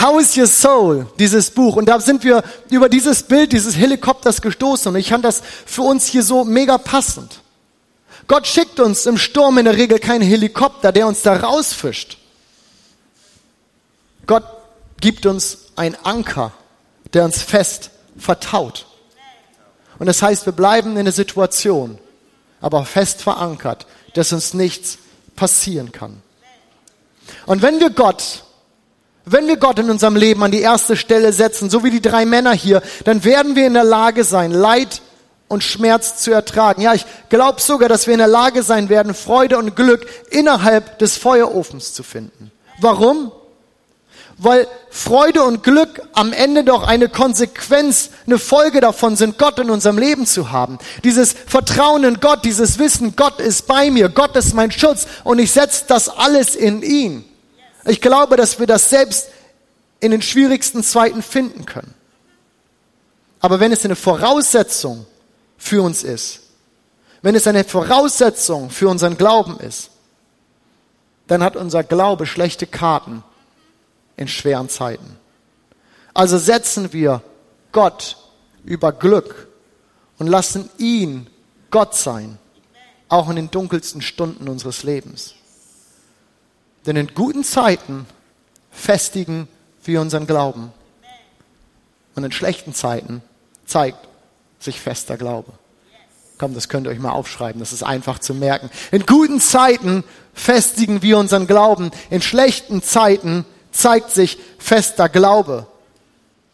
How 0.00 0.18
is 0.18 0.34
your 0.34 0.46
soul? 0.46 1.06
Dieses 1.18 1.50
Buch. 1.50 1.76
Und 1.76 1.86
da 1.90 2.00
sind 2.00 2.24
wir 2.24 2.42
über 2.70 2.88
dieses 2.88 3.24
Bild 3.24 3.52
dieses 3.52 3.76
Helikopters 3.76 4.40
gestoßen. 4.40 4.92
Und 4.92 4.98
ich 4.98 5.10
fand 5.10 5.26
das 5.26 5.42
für 5.66 5.82
uns 5.82 6.06
hier 6.06 6.22
so 6.22 6.44
mega 6.44 6.78
passend. 6.78 7.40
Gott 8.26 8.46
schickt 8.46 8.80
uns 8.80 9.04
im 9.04 9.18
Sturm 9.18 9.58
in 9.58 9.66
der 9.66 9.76
Regel 9.76 9.98
keinen 9.98 10.22
Helikopter, 10.22 10.90
der 10.90 11.06
uns 11.06 11.20
da 11.20 11.36
rausfischt. 11.36 12.16
Gott 14.26 14.44
gibt 15.00 15.26
uns 15.26 15.58
einen 15.76 15.96
Anker, 16.02 16.52
der 17.12 17.26
uns 17.26 17.42
fest 17.42 17.90
vertaut. 18.16 18.86
Und 19.98 20.06
das 20.06 20.22
heißt, 20.22 20.46
wir 20.46 20.52
bleiben 20.52 20.96
in 20.96 21.04
der 21.04 21.12
Situation, 21.12 21.98
aber 22.60 22.84
fest 22.84 23.22
verankert, 23.22 23.86
dass 24.14 24.32
uns 24.32 24.54
nichts 24.54 24.98
passieren 25.36 25.92
kann. 25.92 26.22
Und 27.46 27.62
wenn 27.62 27.80
wir 27.80 27.90
Gott, 27.90 28.44
wenn 29.24 29.46
wir 29.46 29.56
Gott 29.56 29.78
in 29.78 29.90
unserem 29.90 30.16
Leben 30.16 30.42
an 30.42 30.50
die 30.50 30.60
erste 30.60 30.96
Stelle 30.96 31.32
setzen, 31.32 31.70
so 31.70 31.84
wie 31.84 31.90
die 31.90 32.02
drei 32.02 32.26
Männer 32.26 32.52
hier, 32.52 32.82
dann 33.04 33.24
werden 33.24 33.56
wir 33.56 33.66
in 33.66 33.74
der 33.74 33.84
Lage 33.84 34.24
sein, 34.24 34.50
Leid 34.50 35.00
und 35.48 35.62
Schmerz 35.64 36.20
zu 36.22 36.32
ertragen. 36.32 36.82
Ja, 36.82 36.94
ich 36.94 37.06
glaube 37.28 37.60
sogar, 37.60 37.88
dass 37.88 38.06
wir 38.06 38.14
in 38.14 38.18
der 38.18 38.28
Lage 38.28 38.62
sein 38.62 38.88
werden, 38.88 39.14
Freude 39.14 39.58
und 39.58 39.76
Glück 39.76 40.06
innerhalb 40.30 40.98
des 40.98 41.16
Feuerofens 41.16 41.94
zu 41.94 42.02
finden. 42.02 42.50
Warum? 42.80 43.32
Weil 44.38 44.66
Freude 44.90 45.42
und 45.42 45.62
Glück 45.62 46.02
am 46.12 46.32
Ende 46.32 46.64
doch 46.64 46.82
eine 46.82 47.08
Konsequenz, 47.08 48.10
eine 48.26 48.38
Folge 48.38 48.80
davon 48.80 49.16
sind, 49.16 49.38
Gott 49.38 49.58
in 49.58 49.70
unserem 49.70 49.98
Leben 49.98 50.26
zu 50.26 50.50
haben. 50.50 50.78
Dieses 51.04 51.32
Vertrauen 51.32 52.04
in 52.04 52.20
Gott, 52.20 52.44
dieses 52.44 52.78
Wissen, 52.78 53.16
Gott 53.16 53.40
ist 53.40 53.66
bei 53.66 53.90
mir, 53.90 54.08
Gott 54.08 54.36
ist 54.36 54.54
mein 54.54 54.70
Schutz 54.70 55.06
und 55.22 55.38
ich 55.38 55.52
setze 55.52 55.84
das 55.86 56.08
alles 56.08 56.56
in 56.56 56.82
ihn. 56.82 57.24
Ich 57.86 58.00
glaube, 58.00 58.36
dass 58.36 58.58
wir 58.58 58.66
das 58.66 58.88
selbst 58.90 59.28
in 60.00 60.10
den 60.10 60.22
schwierigsten 60.22 60.82
Zeiten 60.82 61.22
finden 61.22 61.66
können. 61.66 61.94
Aber 63.40 63.60
wenn 63.60 63.72
es 63.72 63.84
eine 63.84 63.96
Voraussetzung 63.96 65.06
für 65.58 65.82
uns 65.82 66.02
ist, 66.02 66.40
wenn 67.22 67.34
es 67.34 67.46
eine 67.46 67.64
Voraussetzung 67.64 68.70
für 68.70 68.88
unseren 68.88 69.16
Glauben 69.16 69.58
ist, 69.60 69.90
dann 71.26 71.42
hat 71.42 71.56
unser 71.56 71.84
Glaube 71.84 72.26
schlechte 72.26 72.66
Karten 72.66 73.22
in 74.16 74.28
schweren 74.28 74.68
Zeiten. 74.68 75.18
Also 76.12 76.38
setzen 76.38 76.92
wir 76.92 77.22
Gott 77.72 78.16
über 78.64 78.92
Glück 78.92 79.48
und 80.18 80.28
lassen 80.28 80.70
ihn 80.78 81.28
Gott 81.70 81.94
sein, 81.94 82.38
auch 83.08 83.28
in 83.28 83.36
den 83.36 83.50
dunkelsten 83.50 84.00
Stunden 84.00 84.48
unseres 84.48 84.84
Lebens. 84.84 85.34
Denn 86.86 86.96
in 86.96 87.14
guten 87.14 87.44
Zeiten 87.44 88.06
festigen 88.70 89.48
wir 89.82 90.00
unseren 90.00 90.26
Glauben. 90.26 90.72
Und 92.14 92.24
in 92.24 92.32
schlechten 92.32 92.74
Zeiten 92.74 93.22
zeigt 93.66 93.98
sich 94.60 94.80
fester 94.80 95.16
Glaube. 95.16 95.52
Komm, 96.38 96.54
das 96.54 96.68
könnt 96.68 96.86
ihr 96.86 96.90
euch 96.90 96.98
mal 96.98 97.12
aufschreiben, 97.12 97.60
das 97.60 97.72
ist 97.72 97.82
einfach 97.82 98.18
zu 98.18 98.34
merken. 98.34 98.70
In 98.90 99.06
guten 99.06 99.40
Zeiten 99.40 100.04
festigen 100.32 101.02
wir 101.02 101.18
unseren 101.18 101.46
Glauben, 101.46 101.90
in 102.10 102.22
schlechten 102.22 102.82
Zeiten 102.82 103.44
zeigt 103.74 104.10
sich 104.10 104.38
fester 104.58 105.08
Glaube. 105.08 105.66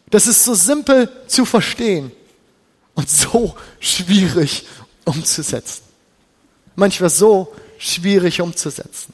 Das 0.09 0.27
ist 0.27 0.43
so 0.43 0.53
simpel 0.53 1.09
zu 1.27 1.45
verstehen 1.45 2.11
und 2.95 3.09
so 3.09 3.55
schwierig 3.79 4.67
umzusetzen. 5.05 5.83
Manchmal 6.75 7.09
so 7.09 7.53
schwierig 7.77 8.41
umzusetzen. 8.41 9.13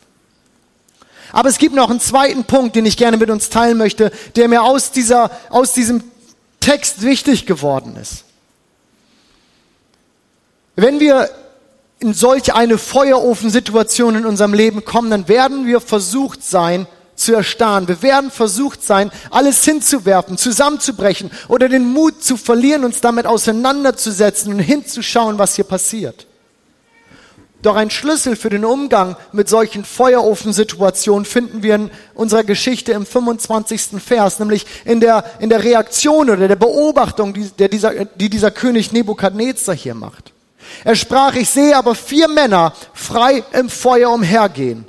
Aber 1.32 1.50
es 1.50 1.58
gibt 1.58 1.76
noch 1.76 1.90
einen 1.90 2.00
zweiten 2.00 2.46
Punkt, 2.46 2.76
den 2.76 2.86
ich 2.86 2.98
gerne 2.98 3.18
mit 3.18 3.30
uns 3.30 3.50
teilen 3.50 3.78
möchte, 3.78 4.12
der 4.36 4.48
mir 4.48 4.64
aus, 4.64 4.92
dieser, 4.92 5.30
aus 5.50 5.74
diesem 5.74 6.04
Text 6.62 7.02
wichtig 7.02 7.46
geworden 7.46 7.98
ist. 7.98 8.24
Wenn 10.76 11.00
wir 11.00 11.30
in 12.00 12.14
solch 12.14 12.54
eine 12.54 12.78
Feuerofensituation 12.78 14.16
in 14.16 14.26
unserem 14.26 14.54
Leben 14.54 14.86
kommen, 14.86 15.10
dann 15.10 15.28
werden 15.28 15.66
wir 15.66 15.82
versucht 15.82 16.44
sein, 16.44 16.88
zu 17.18 17.34
erstarren. 17.34 17.88
Wir 17.88 18.02
werden 18.02 18.32
versucht 18.32 18.84
sein, 18.84 19.12
alles 19.30 19.66
hinzuwerfen, 19.66 20.38
zusammenzubrechen 20.38 21.32
oder 21.50 21.68
den 21.68 21.92
Mut 21.92 22.24
zu 22.24 22.38
verlieren, 22.38 22.86
uns 22.86 23.02
damit 23.02 23.26
auseinanderzusetzen 23.26 24.54
und 24.54 24.60
hinzuschauen, 24.60 25.38
was 25.38 25.56
hier 25.56 25.66
passiert. 25.66 26.28
Doch 27.64 27.76
ein 27.76 27.90
Schlüssel 27.90 28.36
für 28.36 28.52
den 28.52 28.64
Umgang 28.64 29.18
mit 29.32 29.50
solchen 29.50 29.84
Feuerofensituationen 29.84 31.26
finden 31.26 31.64
wir 31.64 31.76
in 31.76 31.92
unserer 32.14 32.44
Geschichte 32.44 32.92
im 32.92 33.06
25. 33.06 34.02
Vers, 34.02 34.38
nämlich 34.40 34.66
in 34.86 35.00
der, 35.00 35.26
in 35.40 35.50
der 35.50 35.64
Reaktion 35.64 36.30
oder 36.30 36.48
der 36.48 36.56
Beobachtung, 36.56 37.34
die, 37.34 37.50
der 37.50 37.68
dieser, 37.68 38.06
die 38.06 38.30
dieser 38.30 38.52
König 38.52 38.94
Nebukadnezar 38.94 39.76
hier 39.76 39.96
macht. 39.96 40.34
Er 40.84 40.96
sprach, 40.96 41.36
ich 41.36 41.50
sehe 41.50 41.76
aber 41.76 41.96
vier 41.96 42.28
Männer 42.28 42.74
frei 42.94 43.44
im 43.54 43.70
Feuer 43.70 44.12
umhergehen. 44.12 44.86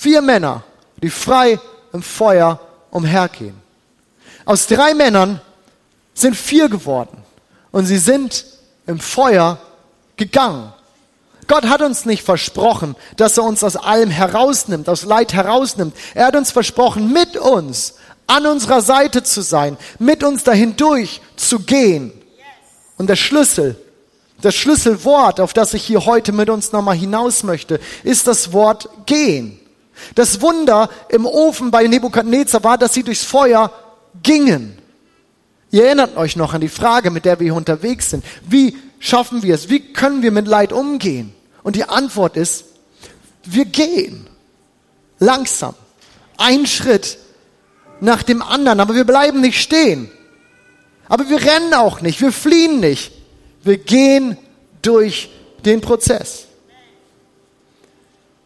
Vier 0.00 0.22
Männer, 0.22 0.64
die 1.02 1.08
frei 1.08 1.58
im 1.92 2.02
Feuer 2.02 2.60
umhergehen. 2.90 3.54
Aus 4.44 4.66
drei 4.66 4.92
Männern 4.92 5.40
sind 6.14 6.36
vier 6.36 6.68
geworden 6.68 7.22
und 7.70 7.86
sie 7.86 7.98
sind 7.98 8.44
im 8.86 8.98
Feuer 8.98 9.58
gegangen. 10.16 10.72
Gott 11.46 11.66
hat 11.66 11.80
uns 11.80 12.04
nicht 12.04 12.22
versprochen, 12.22 12.96
dass 13.16 13.38
er 13.38 13.44
uns 13.44 13.62
aus 13.62 13.76
allem 13.76 14.10
herausnimmt, 14.10 14.88
aus 14.88 15.04
Leid 15.04 15.32
herausnimmt. 15.32 15.94
Er 16.14 16.26
hat 16.26 16.36
uns 16.36 16.50
versprochen, 16.50 17.12
mit 17.12 17.36
uns 17.36 17.94
an 18.26 18.46
unserer 18.46 18.82
Seite 18.82 19.22
zu 19.22 19.42
sein, 19.42 19.76
mit 19.98 20.24
uns 20.24 20.44
dahin 20.44 20.76
durch 20.76 21.20
zu 21.36 21.60
gehen. 21.60 22.12
Und 22.98 23.08
der 23.08 23.16
Schlüssel, 23.16 23.76
das 24.40 24.54
Schlüsselwort, 24.54 25.40
auf 25.40 25.52
das 25.52 25.72
ich 25.72 25.84
hier 25.84 26.04
heute 26.04 26.32
mit 26.32 26.50
uns 26.50 26.72
nochmal 26.72 26.96
hinaus 26.96 27.42
möchte, 27.42 27.80
ist 28.02 28.26
das 28.26 28.52
Wort 28.52 28.88
gehen. 29.06 29.60
Das 30.14 30.40
Wunder 30.40 30.90
im 31.08 31.26
Ofen 31.26 31.70
bei 31.70 31.86
Nebukadnezar 31.86 32.62
war, 32.64 32.78
dass 32.78 32.94
sie 32.94 33.02
durchs 33.02 33.24
Feuer 33.24 33.72
gingen. 34.22 34.78
Ihr 35.70 35.86
erinnert 35.86 36.16
euch 36.16 36.36
noch 36.36 36.54
an 36.54 36.60
die 36.60 36.68
Frage, 36.68 37.10
mit 37.10 37.24
der 37.24 37.40
wir 37.40 37.46
hier 37.46 37.54
unterwegs 37.54 38.10
sind. 38.10 38.24
Wie 38.48 38.76
schaffen 39.00 39.42
wir 39.42 39.54
es? 39.54 39.68
Wie 39.68 39.92
können 39.92 40.22
wir 40.22 40.30
mit 40.30 40.46
Leid 40.46 40.72
umgehen? 40.72 41.34
Und 41.62 41.76
die 41.76 41.84
Antwort 41.84 42.36
ist, 42.36 42.64
wir 43.44 43.64
gehen. 43.64 44.28
Langsam. 45.18 45.74
Ein 46.36 46.66
Schritt 46.66 47.18
nach 48.00 48.22
dem 48.22 48.42
anderen. 48.42 48.80
Aber 48.80 48.94
wir 48.94 49.04
bleiben 49.04 49.40
nicht 49.40 49.60
stehen. 49.60 50.10
Aber 51.08 51.28
wir 51.28 51.42
rennen 51.42 51.74
auch 51.74 52.00
nicht. 52.00 52.20
Wir 52.20 52.32
fliehen 52.32 52.80
nicht. 52.80 53.12
Wir 53.62 53.78
gehen 53.78 54.36
durch 54.82 55.30
den 55.64 55.80
Prozess. 55.80 56.46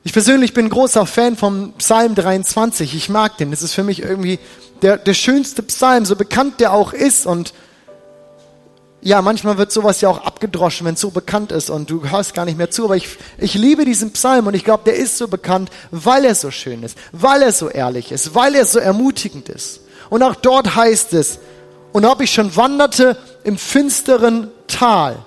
Ich 0.09 0.15
persönlich 0.15 0.55
bin 0.55 0.71
großer 0.71 1.05
Fan 1.05 1.37
vom 1.37 1.75
Psalm 1.75 2.15
23. 2.15 2.95
Ich 2.95 3.11
mag 3.11 3.37
den. 3.37 3.51
Das 3.51 3.63
ist 3.63 3.75
für 3.75 3.85
mich 3.85 4.01
irgendwie 4.01 4.39
der, 4.81 4.97
der 4.97 5.13
schönste 5.13 5.63
Psalm, 5.63 6.07
so 6.07 6.17
bekannt 6.17 6.61
der 6.61 6.73
auch 6.73 6.95
ist. 6.95 7.27
Und 7.27 7.53
ja, 9.03 9.21
manchmal 9.21 9.59
wird 9.59 9.71
sowas 9.71 10.01
ja 10.01 10.09
auch 10.09 10.25
abgedroschen, 10.25 10.87
wenn 10.87 10.95
es 10.95 11.03
so 11.03 11.11
bekannt 11.11 11.53
ist 11.53 11.69
und 11.69 11.91
du 11.91 12.09
hörst 12.09 12.33
gar 12.33 12.47
nicht 12.47 12.57
mehr 12.57 12.71
zu. 12.71 12.87
Aber 12.87 12.97
ich, 12.97 13.07
ich 13.37 13.53
liebe 13.53 13.85
diesen 13.85 14.15
Psalm 14.15 14.47
und 14.47 14.55
ich 14.55 14.65
glaube, 14.65 14.85
der 14.87 14.97
ist 14.97 15.19
so 15.19 15.29
bekannt, 15.29 15.69
weil 15.91 16.25
er 16.25 16.35
so 16.35 16.51
schön 16.51 16.83
ist, 16.85 16.97
weil 17.13 17.43
er 17.43 17.53
so 17.53 17.69
ehrlich 17.69 18.11
ist, 18.11 18.35
weil 18.35 18.55
er 18.55 18.65
so 18.65 18.79
ermutigend 18.79 19.51
ist. 19.51 19.83
Und 20.09 20.23
auch 20.23 20.37
dort 20.37 20.75
heißt 20.75 21.13
es, 21.13 21.39
und 21.93 22.07
ob 22.07 22.23
ich 22.23 22.33
schon 22.33 22.57
wanderte 22.57 23.19
im 23.45 23.59
finsteren 23.59 24.51
Tal, 24.69 25.19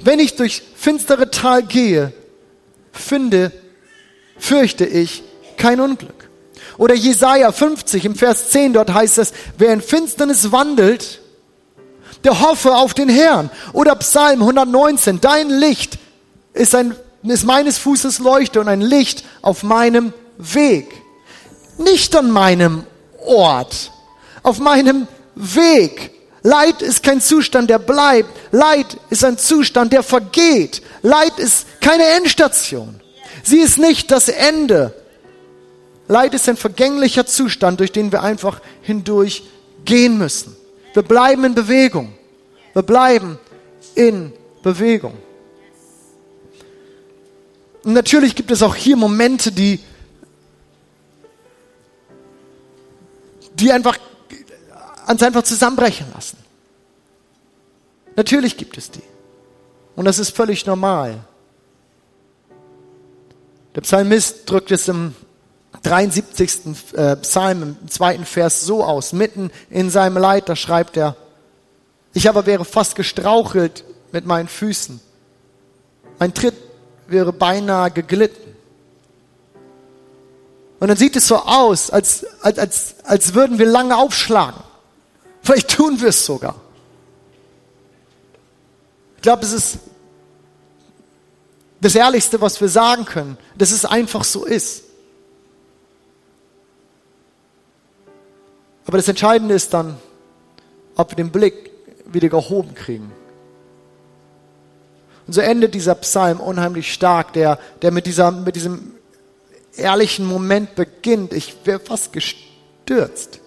wenn 0.00 0.18
ich 0.18 0.34
durch 0.34 0.64
finstere 0.74 1.30
Tal 1.30 1.62
gehe, 1.62 2.12
finde, 2.90 3.52
fürchte 4.38 4.84
ich 4.84 5.22
kein 5.56 5.80
Unglück. 5.80 6.28
Oder 6.78 6.94
Jesaja 6.94 7.52
50 7.52 8.04
im 8.04 8.14
Vers 8.14 8.50
10, 8.50 8.74
dort 8.74 8.92
heißt 8.92 9.18
es, 9.18 9.32
wer 9.56 9.72
in 9.72 9.80
Finsternis 9.80 10.52
wandelt, 10.52 11.20
der 12.24 12.40
hoffe 12.40 12.74
auf 12.74 12.92
den 12.92 13.08
Herrn. 13.08 13.50
Oder 13.72 13.94
Psalm 13.96 14.42
119, 14.42 15.20
dein 15.20 15.48
Licht 15.48 15.98
ist, 16.52 16.74
ein, 16.74 16.94
ist 17.22 17.44
meines 17.44 17.78
Fußes 17.78 18.18
Leuchte 18.18 18.60
und 18.60 18.68
ein 18.68 18.80
Licht 18.80 19.24
auf 19.42 19.62
meinem 19.62 20.12
Weg. 20.38 20.88
Nicht 21.78 22.14
an 22.16 22.30
meinem 22.30 22.84
Ort, 23.24 23.92
auf 24.42 24.58
meinem 24.58 25.06
Weg. 25.34 26.10
Leid 26.42 26.80
ist 26.80 27.02
kein 27.02 27.20
Zustand, 27.20 27.70
der 27.70 27.78
bleibt. 27.78 28.30
Leid 28.52 28.98
ist 29.10 29.24
ein 29.24 29.36
Zustand, 29.36 29.92
der 29.92 30.02
vergeht. 30.02 30.82
Leid 31.02 31.38
ist 31.38 31.66
keine 31.80 32.04
Endstation. 32.04 33.00
Sie 33.46 33.60
ist 33.60 33.78
nicht 33.78 34.10
das 34.10 34.28
Ende. 34.28 34.92
Leid 36.08 36.34
ist 36.34 36.48
ein 36.48 36.56
vergänglicher 36.56 37.26
Zustand, 37.26 37.78
durch 37.78 37.92
den 37.92 38.10
wir 38.10 38.24
einfach 38.24 38.60
hindurch 38.82 39.44
gehen 39.84 40.18
müssen. 40.18 40.56
Wir 40.94 41.04
bleiben 41.04 41.44
in 41.44 41.54
Bewegung. 41.54 42.12
Wir 42.72 42.82
bleiben 42.82 43.38
in 43.94 44.32
Bewegung. 44.64 45.16
Und 47.84 47.92
natürlich 47.92 48.34
gibt 48.34 48.50
es 48.50 48.62
auch 48.64 48.74
hier 48.74 48.96
Momente, 48.96 49.52
die, 49.52 49.78
die 53.54 53.70
einfach, 53.70 53.96
uns 55.06 55.22
einfach 55.22 55.44
zusammenbrechen 55.44 56.08
lassen. 56.12 56.38
Natürlich 58.16 58.56
gibt 58.56 58.76
es 58.76 58.90
die. 58.90 59.02
Und 59.94 60.04
das 60.04 60.18
ist 60.18 60.34
völlig 60.34 60.66
normal. 60.66 61.20
Der 63.76 63.82
Psalmist 63.82 64.50
drückt 64.50 64.70
es 64.70 64.88
im 64.88 65.14
73. 65.82 66.94
Äh, 66.94 67.16
Psalm 67.16 67.62
im 67.62 67.88
zweiten 67.90 68.24
Vers 68.24 68.62
so 68.62 68.82
aus. 68.82 69.12
Mitten 69.12 69.50
in 69.68 69.90
seinem 69.90 70.16
Leid, 70.16 70.48
da 70.48 70.56
schreibt 70.56 70.96
er, 70.96 71.14
ich 72.14 72.30
aber 72.30 72.46
wäre 72.46 72.64
fast 72.64 72.96
gestrauchelt 72.96 73.84
mit 74.12 74.24
meinen 74.24 74.48
Füßen. 74.48 74.98
Mein 76.18 76.32
Tritt 76.32 76.54
wäre 77.06 77.34
beinahe 77.34 77.90
geglitten. 77.90 78.56
Und 80.80 80.88
dann 80.88 80.96
sieht 80.96 81.14
es 81.14 81.28
so 81.28 81.36
aus, 81.36 81.90
als, 81.90 82.24
als, 82.40 82.58
als, 82.58 82.94
als 83.04 83.34
würden 83.34 83.58
wir 83.58 83.66
lange 83.66 83.98
aufschlagen. 83.98 84.62
Vielleicht 85.42 85.70
tun 85.70 86.00
wir 86.00 86.08
es 86.08 86.24
sogar. 86.24 86.54
Ich 89.16 89.22
glaube, 89.22 89.44
es 89.44 89.52
ist 89.52 89.78
das 91.80 91.94
Ehrlichste, 91.94 92.40
was 92.40 92.60
wir 92.60 92.68
sagen 92.68 93.04
können, 93.04 93.38
dass 93.56 93.70
es 93.70 93.84
einfach 93.84 94.24
so 94.24 94.44
ist. 94.44 94.84
Aber 98.86 98.98
das 98.98 99.08
Entscheidende 99.08 99.54
ist 99.54 99.74
dann, 99.74 99.96
ob 100.96 101.10
wir 101.10 101.16
den 101.16 101.30
Blick 101.30 101.70
wieder 102.06 102.28
gehoben 102.28 102.74
kriegen. 102.74 103.12
Und 105.26 105.32
so 105.32 105.40
endet 105.40 105.74
dieser 105.74 105.96
Psalm 105.96 106.40
unheimlich 106.40 106.92
stark, 106.92 107.32
der, 107.32 107.58
der 107.82 107.90
mit, 107.90 108.06
dieser, 108.06 108.30
mit 108.30 108.54
diesem 108.54 108.92
ehrlichen 109.76 110.24
Moment 110.24 110.76
beginnt. 110.76 111.32
Ich 111.32 111.56
wäre 111.64 111.80
fast 111.80 112.12
gestürzt. 112.12 113.40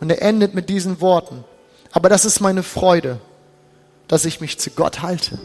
Und 0.00 0.10
er 0.10 0.20
endet 0.20 0.54
mit 0.54 0.68
diesen 0.68 1.00
Worten. 1.00 1.44
Aber 1.90 2.08
das 2.08 2.24
ist 2.24 2.40
meine 2.40 2.62
Freude, 2.62 3.20
dass 4.08 4.26
ich 4.26 4.40
mich 4.40 4.58
zu 4.58 4.70
Gott 4.70 5.00
halte. 5.00 5.38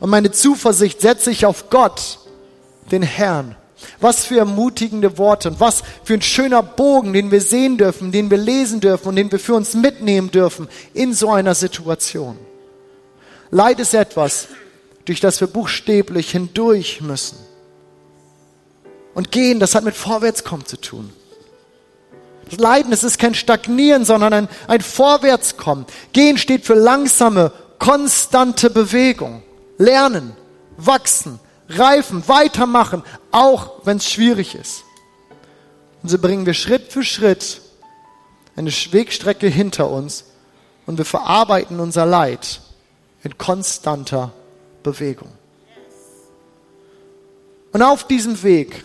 Und 0.00 0.10
meine 0.10 0.30
Zuversicht 0.30 1.00
setze 1.00 1.30
ich 1.30 1.46
auf 1.46 1.70
Gott, 1.70 2.18
den 2.90 3.02
Herrn. 3.02 3.56
Was 4.00 4.24
für 4.24 4.38
ermutigende 4.38 5.18
Worte 5.18 5.50
und 5.50 5.60
was 5.60 5.82
für 6.04 6.14
ein 6.14 6.22
schöner 6.22 6.62
Bogen, 6.62 7.12
den 7.12 7.30
wir 7.30 7.40
sehen 7.40 7.76
dürfen, 7.76 8.12
den 8.12 8.30
wir 8.30 8.38
lesen 8.38 8.80
dürfen 8.80 9.08
und 9.08 9.16
den 9.16 9.30
wir 9.30 9.38
für 9.38 9.54
uns 9.54 9.74
mitnehmen 9.74 10.30
dürfen 10.30 10.68
in 10.94 11.12
so 11.12 11.30
einer 11.30 11.54
Situation. 11.54 12.38
Leid 13.50 13.80
ist 13.80 13.94
etwas, 13.94 14.48
durch 15.04 15.20
das 15.20 15.40
wir 15.40 15.48
buchstäblich 15.48 16.30
hindurch 16.30 17.02
müssen. 17.02 17.38
Und 19.14 19.30
gehen, 19.30 19.60
das 19.60 19.74
hat 19.74 19.84
mit 19.84 19.94
Vorwärtskommen 19.94 20.66
zu 20.66 20.80
tun. 20.80 21.12
Das 22.50 22.58
Leiden, 22.58 22.90
das 22.90 23.04
ist 23.04 23.18
kein 23.18 23.34
Stagnieren, 23.34 24.04
sondern 24.04 24.32
ein, 24.32 24.48
ein 24.66 24.80
Vorwärtskommen. 24.80 25.86
Gehen 26.12 26.36
steht 26.36 26.64
für 26.64 26.74
langsame, 26.74 27.52
konstante 27.78 28.70
Bewegung 28.70 29.42
lernen, 29.78 30.36
wachsen, 30.76 31.38
reifen, 31.68 32.26
weitermachen, 32.28 33.02
auch 33.30 33.84
wenn 33.84 33.98
es 33.98 34.10
schwierig 34.10 34.54
ist. 34.54 34.84
Und 36.02 36.08
so 36.08 36.18
bringen 36.18 36.46
wir 36.46 36.54
Schritt 36.54 36.92
für 36.92 37.02
Schritt 37.02 37.62
eine 38.56 38.70
Wegstrecke 38.70 39.48
hinter 39.48 39.90
uns 39.90 40.24
und 40.86 40.98
wir 40.98 41.04
verarbeiten 41.04 41.80
unser 41.80 42.06
Leid 42.06 42.60
in 43.22 43.36
konstanter 43.38 44.32
Bewegung. 44.82 45.30
Und 47.72 47.82
auf 47.82 48.06
diesem 48.06 48.42
Weg, 48.42 48.84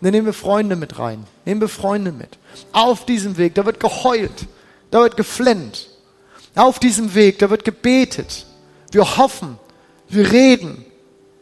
da 0.00 0.10
nehmen 0.10 0.26
wir 0.26 0.34
Freunde 0.34 0.76
mit 0.76 0.98
rein, 0.98 1.24
nehmen 1.44 1.60
wir 1.60 1.68
Freunde 1.68 2.12
mit. 2.12 2.36
Auf 2.72 3.06
diesem 3.06 3.38
Weg, 3.38 3.54
da 3.54 3.64
wird 3.64 3.80
geheult, 3.80 4.46
da 4.90 5.00
wird 5.00 5.16
geflennt. 5.16 5.88
Auf 6.54 6.78
diesem 6.78 7.14
Weg, 7.14 7.38
da 7.38 7.48
wird 7.48 7.64
gebetet. 7.64 8.44
Wir 8.90 9.16
hoffen, 9.16 9.58
wir 10.12 10.30
reden, 10.30 10.84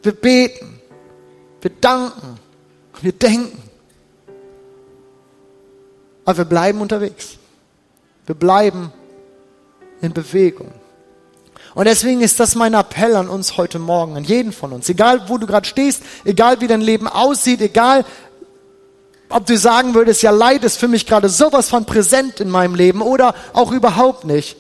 wir 0.03 0.13
beten, 0.13 0.81
wir 1.61 1.71
danken, 1.81 2.39
Wir 3.03 3.13
denken. 3.13 3.63
Aber 6.25 6.39
wir 6.39 6.45
bleiben 6.45 6.81
unterwegs. 6.81 7.39
Wir 8.27 8.35
bleiben 8.35 8.93
in 10.03 10.13
Bewegung. 10.13 10.71
Und 11.75 11.87
deswegen 11.87 12.21
ist 12.21 12.39
das 12.41 12.55
mein 12.55 12.75
Appell 12.75 13.17
an 13.17 13.29
uns 13.29 13.57
heute 13.57 13.79
Morgen, 13.79 14.17
an 14.17 14.25
jeden 14.25 14.53
von 14.53 14.73
uns. 14.73 14.89
Egal, 14.89 15.29
wo 15.29 15.39
du 15.39 15.47
gerade 15.47 15.67
stehst, 15.67 16.03
egal, 16.25 16.61
wie 16.61 16.67
dein 16.67 16.81
Leben 16.81 17.09
aussieht, 17.09 17.61
egal, 17.61 18.05
ob 19.29 19.47
du 19.47 19.57
sagen 19.57 19.95
würdest, 19.95 20.23
ja, 20.23 20.31
Leid 20.31 20.65
ist 20.65 20.79
für 20.79 20.89
mich 20.89 21.07
gerade 21.07 21.29
sowas 21.29 21.71
von 21.71 21.85
präsent 21.85 22.41
in 22.41 22.51
meinem 22.51 22.75
Leben 22.75 23.01
oder 23.01 23.35
auch 23.53 23.73
überhaupt 23.73 24.25
nicht. 24.25 24.57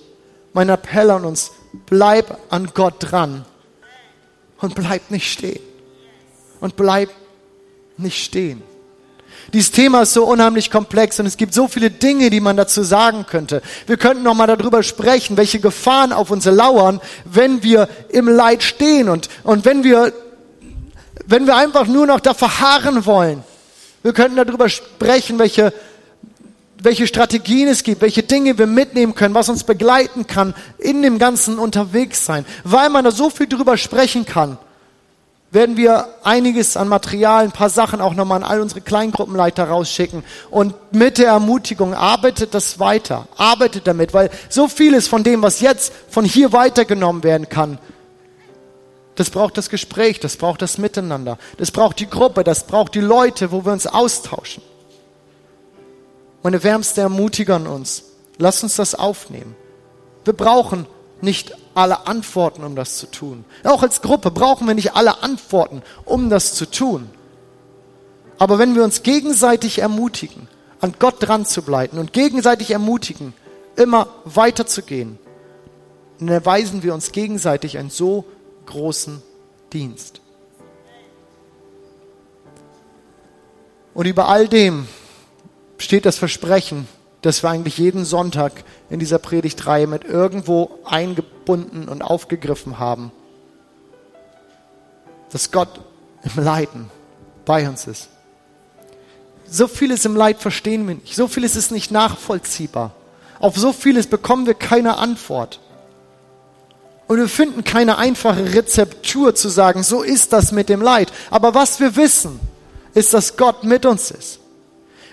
Mein 0.53 0.69
Appell 0.69 1.11
an 1.11 1.25
uns, 1.25 1.51
bleib 1.87 2.39
an 2.49 2.71
Gott 2.75 2.95
dran 2.99 3.45
und 4.61 4.75
bleib 4.75 5.11
nicht 5.11 5.31
stehen. 5.31 5.61
Und 6.61 6.77
bleib 6.77 7.11
nicht 7.97 8.23
stehen. 8.25 8.63
Dieses 9.53 9.73
Thema 9.73 10.03
ist 10.03 10.13
so 10.13 10.25
unheimlich 10.25 10.71
komplex 10.71 11.19
und 11.19 11.27
es 11.27 11.37
gibt 11.37 11.55
so 11.55 11.67
viele 11.67 11.91
Dinge, 11.91 12.31
die 12.31 12.41
man 12.41 12.57
dazu 12.57 12.83
sagen 12.83 13.27
könnte. 13.27 13.63
Wir 13.87 13.97
könnten 13.97 14.23
noch 14.23 14.35
mal 14.35 14.47
darüber 14.47 14.83
sprechen, 14.83 15.37
welche 15.37 15.61
Gefahren 15.61 16.13
auf 16.13 16.31
uns 16.31 16.45
lauern, 16.45 17.01
wenn 17.25 17.63
wir 17.63 17.89
im 18.11 18.29
Leid 18.29 18.63
stehen 18.63 19.09
und, 19.09 19.29
und 19.43 19.65
wenn 19.65 19.83
wir, 19.83 20.13
wenn 21.27 21.47
wir 21.47 21.57
einfach 21.57 21.87
nur 21.87 22.07
noch 22.07 22.21
da 22.21 22.35
verharren 22.35 23.07
wollen. 23.07 23.43
Wir 24.03 24.13
könnten 24.13 24.37
darüber 24.37 24.69
sprechen, 24.69 25.39
welche, 25.39 25.73
welche 26.83 27.07
Strategien 27.07 27.69
es 27.69 27.83
gibt, 27.83 28.01
welche 28.01 28.23
Dinge 28.23 28.59
wir 28.59 28.67
mitnehmen 28.67 29.15
können, 29.15 29.35
was 29.35 29.49
uns 29.49 29.65
begleiten 29.65 30.27
kann 30.27 30.55
in 30.79 31.03
dem 31.03 31.19
ganzen 31.19 31.59
Unterwegssein, 31.59 32.45
weil 32.65 32.89
man 32.91 33.05
da 33.05 33.11
so 33.11 33.31
viel 33.31 33.47
drüber 33.47 33.77
sprechen 33.77 34.25
kann 34.25 34.59
werden 35.53 35.77
wir 35.77 36.09
einiges 36.23 36.77
an 36.77 36.89
Material, 36.89 37.45
ein 37.45 37.53
paar 37.53 37.71
Sachen 37.71 38.01
auch 38.01 38.15
nochmal 38.15 38.43
an 38.43 38.49
all 38.49 38.61
unsere 38.61 38.81
Kleingruppenleiter 38.81 39.65
rausschicken. 39.65 40.23
Und 40.51 40.75
mit 40.93 41.19
der 41.19 41.29
Ermutigung 41.29 41.95
arbeitet 41.95 42.55
das 42.55 42.79
weiter, 42.79 43.27
arbeitet 43.37 43.87
damit, 43.87 44.15
weil 44.15 44.31
so 44.49 44.69
vieles 44.69 45.09
von 45.09 45.25
dem, 45.25 45.43
was 45.43 45.61
jetzt 45.61 45.93
von 46.09 46.25
hier 46.25 46.53
weitergenommen 46.53 47.25
werden 47.25 47.49
kann, 47.49 47.79
das 49.17 49.31
braucht 49.31 49.59
das 49.59 49.69
Gespräch, 49.69 50.21
das 50.21 50.37
braucht 50.37 50.63
das 50.63 50.79
Miteinander, 50.79 51.37
das 51.59 51.73
braucht 51.73 51.99
die 51.99 52.09
Gruppe, 52.09 52.45
das 52.45 52.67
braucht 52.67 52.95
die 52.95 53.01
Leute, 53.01 53.51
wo 53.51 53.65
wir 53.65 53.73
uns 53.73 53.87
austauschen. 53.87 54.63
Meine 56.43 56.63
wärmste 56.63 57.03
Ermutigung 57.03 57.57
an 57.57 57.67
uns, 57.67 58.05
lass 58.39 58.63
uns 58.63 58.77
das 58.77 58.95
aufnehmen. 58.95 59.55
Wir 60.25 60.33
brauchen 60.33 60.87
nicht 61.21 61.55
alle 61.75 62.07
Antworten, 62.07 62.65
um 62.65 62.77
das 62.77 62.97
zu 62.97 63.07
tun. 63.07 63.45
Auch 63.65 63.83
als 63.83 64.01
Gruppe 64.01 64.31
brauchen 64.31 64.67
wir 64.67 64.75
nicht 64.75 64.97
alle 64.97 65.23
Antworten, 65.23 65.83
um 66.05 66.31
das 66.31 66.55
zu 66.55 66.67
tun. 66.67 67.11
Aber 68.39 68.59
wenn 68.59 68.75
wir 68.75 68.85
uns 68.85 69.03
gegenseitig 69.03 69.81
ermutigen, 69.81 70.49
an 70.81 70.95
Gott 70.99 71.17
dran 71.19 71.45
zu 71.45 71.61
bleiben 71.63 71.99
und 71.99 72.15
gegenseitig 72.15 72.71
ermutigen, 72.71 73.35
immer 73.77 74.09
weiterzugehen, 74.25 75.19
dann 76.19 76.29
erweisen 76.29 76.83
wir 76.83 76.95
uns 76.95 77.13
gegenseitig 77.13 77.77
einen 77.77 77.91
so 77.91 78.25
großen 78.67 79.23
Dienst. 79.73 80.21
Und 83.93 84.07
über 84.07 84.29
all 84.29 84.49
dem 84.49 84.87
steht 85.81 86.07
das 86.07 86.19
Versprechen, 86.19 86.87
das 87.23 87.43
wir 87.43 87.51
eigentlich 87.51 87.79
jeden 87.79 88.05
Sonntag 88.05 88.53
in 88.89 88.99
dieser 88.99 89.19
Predigtreihe 89.19 89.87
mit 89.87 90.05
irgendwo 90.05 90.71
eingebunden 90.85 91.89
und 91.89 92.03
aufgegriffen 92.03 92.79
haben. 92.79 93.13
Dass 95.33 95.51
Gott 95.51 95.81
im 96.23 96.43
Leiden 96.43 96.91
bei 97.45 97.69
uns 97.69 97.87
ist. 97.87 98.09
So 99.49 99.67
vieles 99.67 100.05
im 100.05 100.17
Leid 100.17 100.41
verstehen 100.41 100.87
wir 100.87 100.95
nicht. 100.95 101.15
So 101.15 101.29
vieles 101.29 101.57
ist 101.57 101.73
nicht 101.73 101.91
nachvollziehbar. 101.91 102.93
Auf 103.41 103.57
so 103.57 103.73
vieles 103.73 104.07
bekommen 104.07 104.47
wir 104.47 104.55
keine 104.55 104.99
Antwort. 104.99 105.61
Und 107.09 107.19
wir 107.19 107.29
finden 107.29 107.65
keine 107.65 107.99
einfache 107.99 108.55
Rezeptur 108.55 109.35
zu 109.35 109.49
sagen, 109.49 109.83
so 109.83 110.03
ist 110.03 110.33
das 110.33 110.53
mit 110.53 110.69
dem 110.69 110.81
Leid. 110.81 111.13
Aber 111.31 111.55
was 111.55 111.81
wir 111.81 111.97
wissen, 111.97 112.39
ist, 112.95 113.15
dass 113.15 113.37
Gott 113.37 113.65
mit 113.65 113.87
uns 113.87 114.11
ist. 114.11 114.40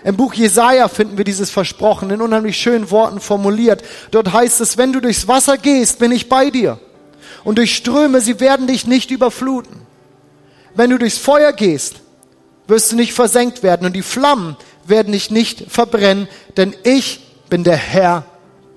Im 0.04 0.16
Buch 0.16 0.34
Jesaja 0.34 0.88
finden 0.88 1.18
wir 1.18 1.24
dieses 1.24 1.50
Versprochen 1.50 2.10
in 2.10 2.22
unheimlich 2.22 2.56
schönen 2.56 2.90
Worten 2.90 3.20
formuliert. 3.20 3.82
Dort 4.10 4.32
heißt 4.32 4.60
es, 4.60 4.76
wenn 4.78 4.92
du 4.92 5.00
durchs 5.00 5.26
Wasser 5.26 5.58
gehst, 5.58 5.98
bin 5.98 6.12
ich 6.12 6.28
bei 6.28 6.50
dir. 6.50 6.78
Und 7.44 7.58
durch 7.58 7.74
Ströme, 7.74 8.20
sie 8.20 8.40
werden 8.40 8.66
dich 8.66 8.86
nicht 8.86 9.10
überfluten. 9.10 9.82
Wenn 10.74 10.90
du 10.90 10.98
durchs 10.98 11.18
Feuer 11.18 11.52
gehst, 11.52 11.96
wirst 12.68 12.92
du 12.92 12.96
nicht 12.96 13.12
versenkt 13.12 13.62
werden 13.62 13.86
und 13.86 13.94
die 13.94 14.02
Flammen 14.02 14.56
werden 14.84 15.12
dich 15.12 15.30
nicht 15.30 15.70
verbrennen, 15.70 16.28
denn 16.56 16.74
ich 16.84 17.20
bin 17.48 17.64
der 17.64 17.76
Herr, 17.76 18.24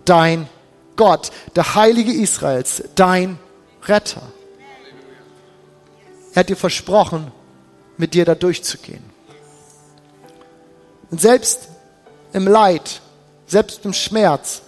dein 0.06 0.48
Gott, 0.96 1.32
der 1.56 1.76
Heilige 1.76 2.12
Israels, 2.12 2.84
dein 2.96 3.38
Retter. 3.84 4.22
Er 6.34 6.40
hat 6.42 6.50
dir 6.50 6.56
versprochen, 6.56 7.32
mit 7.98 8.14
dir 8.14 8.26
da 8.26 8.36
durchzugehen. 8.36 9.11
Und 11.12 11.19
selbst 11.19 11.67
im 12.34 12.47
Leid, 12.47 13.02
selbst 13.45 13.86
im 13.86 13.93
Schmerz, 13.93 14.62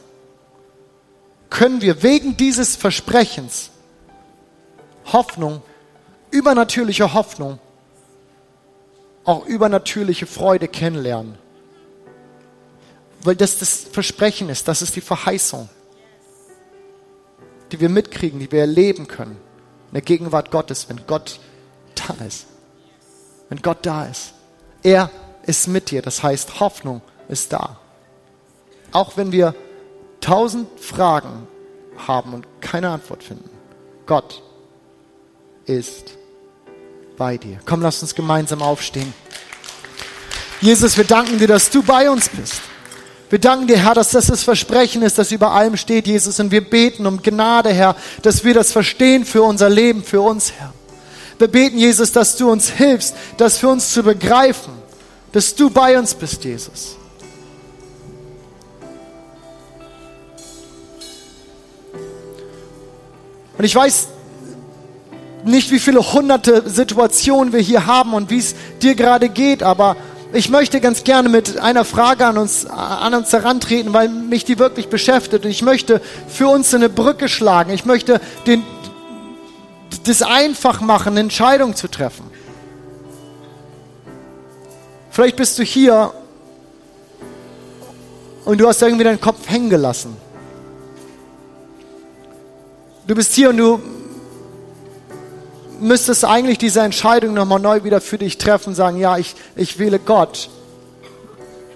können 1.49 1.82
wir 1.82 2.03
wegen 2.03 2.36
dieses 2.36 2.75
Versprechens 2.75 3.69
Hoffnung, 5.12 5.62
übernatürliche 6.32 7.13
Hoffnung, 7.13 7.60
auch 9.23 9.45
übernatürliche 9.45 10.25
Freude 10.25 10.67
kennenlernen. 10.67 11.38
Weil 13.21 13.36
das 13.36 13.60
das 13.60 13.86
Versprechen 13.91 14.49
ist, 14.49 14.67
das 14.67 14.82
ist 14.82 14.95
die 14.97 15.01
Verheißung, 15.01 15.69
die 17.71 17.79
wir 17.79 17.89
mitkriegen, 17.89 18.39
die 18.39 18.51
wir 18.51 18.62
erleben 18.62 19.08
können 19.08 19.38
in 19.88 19.93
der 19.93 20.01
Gegenwart 20.01 20.51
Gottes, 20.51 20.89
wenn 20.89 21.06
Gott 21.08 21.39
da 21.95 22.15
ist. 22.25 22.47
Wenn 23.47 23.62
Gott 23.62 23.86
da 23.86 24.06
ist. 24.06 24.34
Er 24.82 25.10
ist 25.45 25.67
mit 25.67 25.91
dir. 25.91 26.01
Das 26.01 26.23
heißt, 26.23 26.60
Hoffnung 26.60 27.01
ist 27.27 27.53
da. 27.53 27.77
Auch 28.91 29.17
wenn 29.17 29.32
wir 29.32 29.56
tausend 30.21 30.67
Fragen 30.79 31.47
haben 32.08 32.34
und 32.34 32.47
keine 32.62 32.89
Antwort 32.89 33.23
finden. 33.23 33.49
Gott 34.06 34.41
ist 35.65 36.12
bei 37.17 37.38
dir. 37.38 37.60
Komm, 37.65 37.82
lass 37.82 38.01
uns 38.01 38.15
gemeinsam 38.15 38.62
aufstehen. 38.62 39.13
Jesus, 40.62 40.97
wir 40.97 41.03
danken 41.03 41.39
dir, 41.39 41.47
dass 41.47 41.69
du 41.69 41.84
bei 41.84 42.10
uns 42.10 42.29
bist. 42.29 42.62
Wir 43.29 43.39
danken 43.39 43.67
dir, 43.67 43.77
Herr, 43.77 43.95
dass 43.95 44.12
das 44.12 44.27
das 44.27 44.43
Versprechen 44.43 45.01
ist, 45.01 45.17
das 45.17 45.32
über 45.32 45.51
allem 45.51 45.75
steht, 45.75 46.08
Jesus. 46.08 46.39
Und 46.39 46.51
wir 46.51 46.62
beten 46.62 47.06
um 47.06 47.21
Gnade, 47.21 47.73
Herr, 47.73 47.95
dass 48.21 48.43
wir 48.43 48.53
das 48.53 48.71
verstehen 48.71 49.25
für 49.25 49.41
unser 49.41 49.69
Leben, 49.69 50.03
für 50.03 50.21
uns, 50.21 50.51
Herr. 50.51 50.73
Wir 51.39 51.47
beten, 51.47 51.77
Jesus, 51.77 52.12
dass 52.12 52.38
du 52.38 52.49
uns 52.51 52.69
hilfst, 52.69 53.15
das 53.38 53.58
für 53.58 53.69
uns 53.69 53.91
zu 53.91 54.03
begreifen 54.03 54.83
dass 55.34 55.54
du 55.56 55.69
bei 55.69 56.00
uns 56.00 56.13
bist, 56.13 56.43
Jesus. 56.46 56.96
Und 63.58 63.65
ich 63.65 63.76
weiß 63.76 64.08
nicht, 65.43 65.72
wie 65.72 65.80
viele 65.80 66.00
hunderte 66.13 66.69
Situationen 66.69 67.52
wir 67.52 67.60
hier 67.60 67.86
haben 67.86 68.13
und 68.13 68.30
wie 68.30 68.38
es 68.38 68.56
dir 68.82 68.96
gerade 68.96 69.28
geht, 69.28 69.62
aber 69.62 69.98
ich 70.34 70.50
möchte 70.50 70.80
ganz 70.80 71.04
gerne 71.04 71.30
mit 71.30 71.60
einer 71.60 71.86
Frage 71.86 72.26
an 72.26 72.38
uns, 72.38 72.65
an 72.65 73.13
uns 73.13 73.32
herantreten, 73.34 73.93
weil 73.93 74.10
mich 74.10 74.46
die 74.46 74.58
wirklich 74.58 74.88
beschäftigt. 74.88 75.46
Und 75.46 75.52
ich 75.52 75.62
möchte 75.62 76.02
für 76.28 76.48
uns 76.48 76.74
eine 76.74 76.89
Brücke 76.89 77.30
schlagen. 77.30 77.72
Ich 77.72 77.86
möchte 77.86 78.19
den, 78.48 78.63
das 80.06 80.24
einfach 80.24 80.82
machen, 80.82 81.10
eine 81.10 81.19
Entscheidung 81.19 81.76
zu 81.76 81.88
treffen. 81.88 82.32
Vielleicht 85.13 85.36
bist 85.36 85.60
du 85.60 85.63
hier 85.63 86.12
und 88.45 88.58
du 88.60 88.67
hast 88.67 88.82
irgendwie 88.82 89.04
deinen 89.04 89.21
Kopf 89.21 89.47
hängen 89.47 89.69
gelassen. 89.69 90.17
Du 93.06 93.13
bist 93.13 93.32
hier 93.34 93.52
und 93.52 93.58
du 93.58 93.80
müsstest 95.80 96.26
eigentlich 96.26 96.58
diese 96.58 96.82
Entscheidung 96.82 97.36
nochmal 97.36 97.60
neu 97.60 97.84
wieder 97.84 98.02
für 98.02 98.17
dich 98.17 98.39
treffen, 98.39 98.73
sagen, 98.73 98.97
ja, 98.97 99.19
ich, 99.19 99.36
ich 99.56 99.78
wähle 99.78 99.99
Gott 99.99 100.49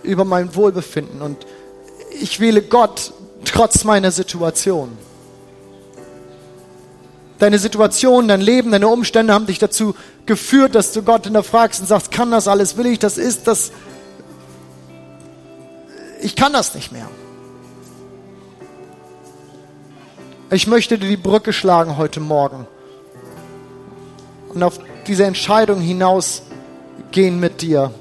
über 0.01 0.25
mein 0.25 0.55
Wohlbefinden 0.55 1.21
und 1.21 1.45
ich 2.19 2.39
wähle 2.39 2.63
Gott 2.63 3.13
trotz 3.45 3.83
meiner 3.83 4.09
Situation. 4.09 4.97
Deine 7.37 7.59
Situation, 7.59 8.29
dein 8.29 8.41
Leben, 8.41 8.71
deine 8.71 8.87
Umstände 8.87 9.31
haben 9.31 9.45
dich 9.45 9.59
dazu 9.59 9.93
geführt, 10.27 10.75
dass 10.75 10.91
du 10.93 11.01
Gott 11.01 11.23
hinterfragst 11.23 11.81
und 11.81 11.87
sagst, 11.87 12.11
kann 12.11 12.31
das 12.31 12.47
alles, 12.47 12.77
will 12.77 12.85
ich, 12.85 12.99
das 12.99 13.17
ist 13.17 13.47
das. 13.47 13.71
Ich 16.21 16.35
kann 16.35 16.53
das 16.53 16.75
nicht 16.75 16.91
mehr. 16.91 17.07
Ich 20.49 20.67
möchte 20.67 20.97
dir 20.97 21.09
die 21.09 21.17
Brücke 21.17 21.51
schlagen 21.51 21.97
heute 21.97 22.19
Morgen 22.19 22.67
und 24.53 24.63
auf 24.63 24.79
diese 25.07 25.25
Entscheidung 25.25 25.81
hinaus 25.81 26.43
gehen 27.11 27.39
mit 27.39 27.61
dir, 27.61 27.91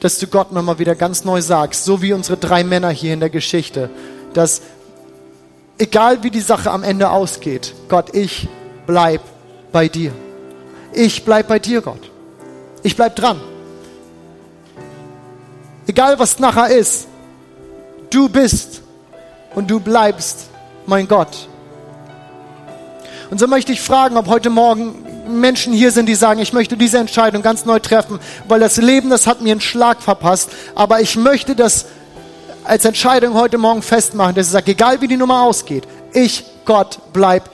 dass 0.00 0.18
du 0.18 0.26
Gott 0.26 0.52
nochmal 0.52 0.78
wieder 0.78 0.94
ganz 0.94 1.24
neu 1.24 1.40
sagst, 1.40 1.84
so 1.84 2.02
wie 2.02 2.12
unsere 2.12 2.36
drei 2.36 2.62
Männer 2.62 2.90
hier 2.90 3.14
in 3.14 3.20
der 3.20 3.30
Geschichte, 3.30 3.90
dass 4.34 4.62
egal 5.78 6.22
wie 6.22 6.30
die 6.30 6.40
Sache 6.40 6.70
am 6.70 6.82
Ende 6.82 7.10
ausgeht, 7.10 7.74
Gott, 7.88 8.14
ich 8.14 8.48
bleib 8.86 9.22
bei 9.72 9.88
dir. 9.88 10.12
Ich 10.92 11.24
bleib 11.24 11.48
bei 11.48 11.58
dir, 11.58 11.80
Gott. 11.80 12.10
Ich 12.82 12.96
bleib 12.96 13.16
dran. 13.16 13.40
Egal 15.86 16.18
was 16.18 16.38
nachher 16.38 16.68
ist, 16.68 17.06
du 18.10 18.28
bist 18.28 18.82
und 19.54 19.70
du 19.70 19.80
bleibst 19.80 20.48
mein 20.86 21.08
Gott. 21.08 21.48
Und 23.30 23.38
so 23.38 23.46
möchte 23.46 23.72
ich 23.72 23.80
fragen, 23.80 24.16
ob 24.16 24.26
heute 24.26 24.50
Morgen 24.50 25.06
Menschen 25.28 25.72
hier 25.72 25.92
sind, 25.92 26.06
die 26.06 26.14
sagen, 26.14 26.40
ich 26.40 26.52
möchte 26.52 26.76
diese 26.76 26.98
Entscheidung 26.98 27.42
ganz 27.42 27.64
neu 27.64 27.78
treffen, 27.78 28.18
weil 28.48 28.60
das 28.60 28.76
Leben, 28.76 29.10
das 29.10 29.26
hat 29.26 29.40
mir 29.40 29.52
einen 29.52 29.60
Schlag 29.60 30.02
verpasst, 30.02 30.50
aber 30.74 31.00
ich 31.00 31.16
möchte 31.16 31.54
das 31.54 31.86
als 32.64 32.84
Entscheidung 32.84 33.34
heute 33.34 33.58
Morgen 33.58 33.82
festmachen, 33.82 34.34
dass 34.34 34.46
ich 34.46 34.52
sage, 34.52 34.72
egal 34.72 35.00
wie 35.00 35.08
die 35.08 35.16
Nummer 35.16 35.42
ausgeht, 35.42 35.84
ich, 36.12 36.44
Gott, 36.64 36.98
bleib 37.12 37.48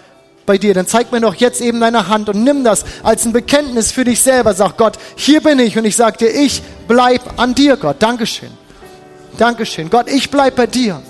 bei 0.47 0.59
dir. 0.59 0.73
Dann 0.73 0.87
zeig 0.87 1.13
mir 1.13 1.21
doch 1.21 1.35
jetzt 1.35 1.61
eben 1.61 1.81
deine 1.81 2.09
Hand 2.09 2.29
und 2.29 2.43
nimm 2.43 2.65
das 2.65 2.85
als 3.03 3.27
ein 3.27 3.33
Bekenntnis 3.33 3.93
für 3.93 4.05
dich 4.05 4.23
selber. 4.23 4.55
Sag 4.55 4.77
Gott, 4.77 4.99
hier 5.17 5.41
bin 5.41 5.59
ich 5.59 5.77
und 5.77 5.85
ich 5.85 5.97
sage 5.97 6.19
dir, 6.19 6.31
ich 6.31 6.63
bleib 6.89 7.39
an 7.39 7.55
dir, 7.55 7.77
Gott. 7.77 7.97
Dankeschön. 7.99 8.51
Dankeschön. 9.37 9.91
Gott, 9.91 10.09
ich 10.09 10.31
bleib 10.31 10.57
bei 10.57 10.67
dir. 10.67 11.03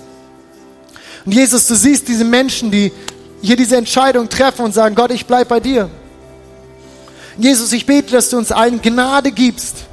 Und 1.25 1.33
Jesus, 1.33 1.67
du 1.67 1.75
siehst 1.75 2.07
diese 2.07 2.25
Menschen, 2.25 2.71
die 2.71 2.91
hier 3.41 3.55
diese 3.55 3.77
Entscheidung 3.77 4.29
treffen 4.29 4.65
und 4.65 4.73
sagen, 4.73 4.95
Gott, 4.95 5.11
ich 5.11 5.25
bleib 5.25 5.47
bei 5.47 5.59
dir. 5.59 5.89
Jesus, 7.37 7.71
ich 7.71 7.85
bete, 7.85 8.11
dass 8.11 8.29
du 8.29 8.37
uns 8.37 8.51
allen 8.51 8.81
Gnade 8.81 9.31
gibst. 9.31 9.85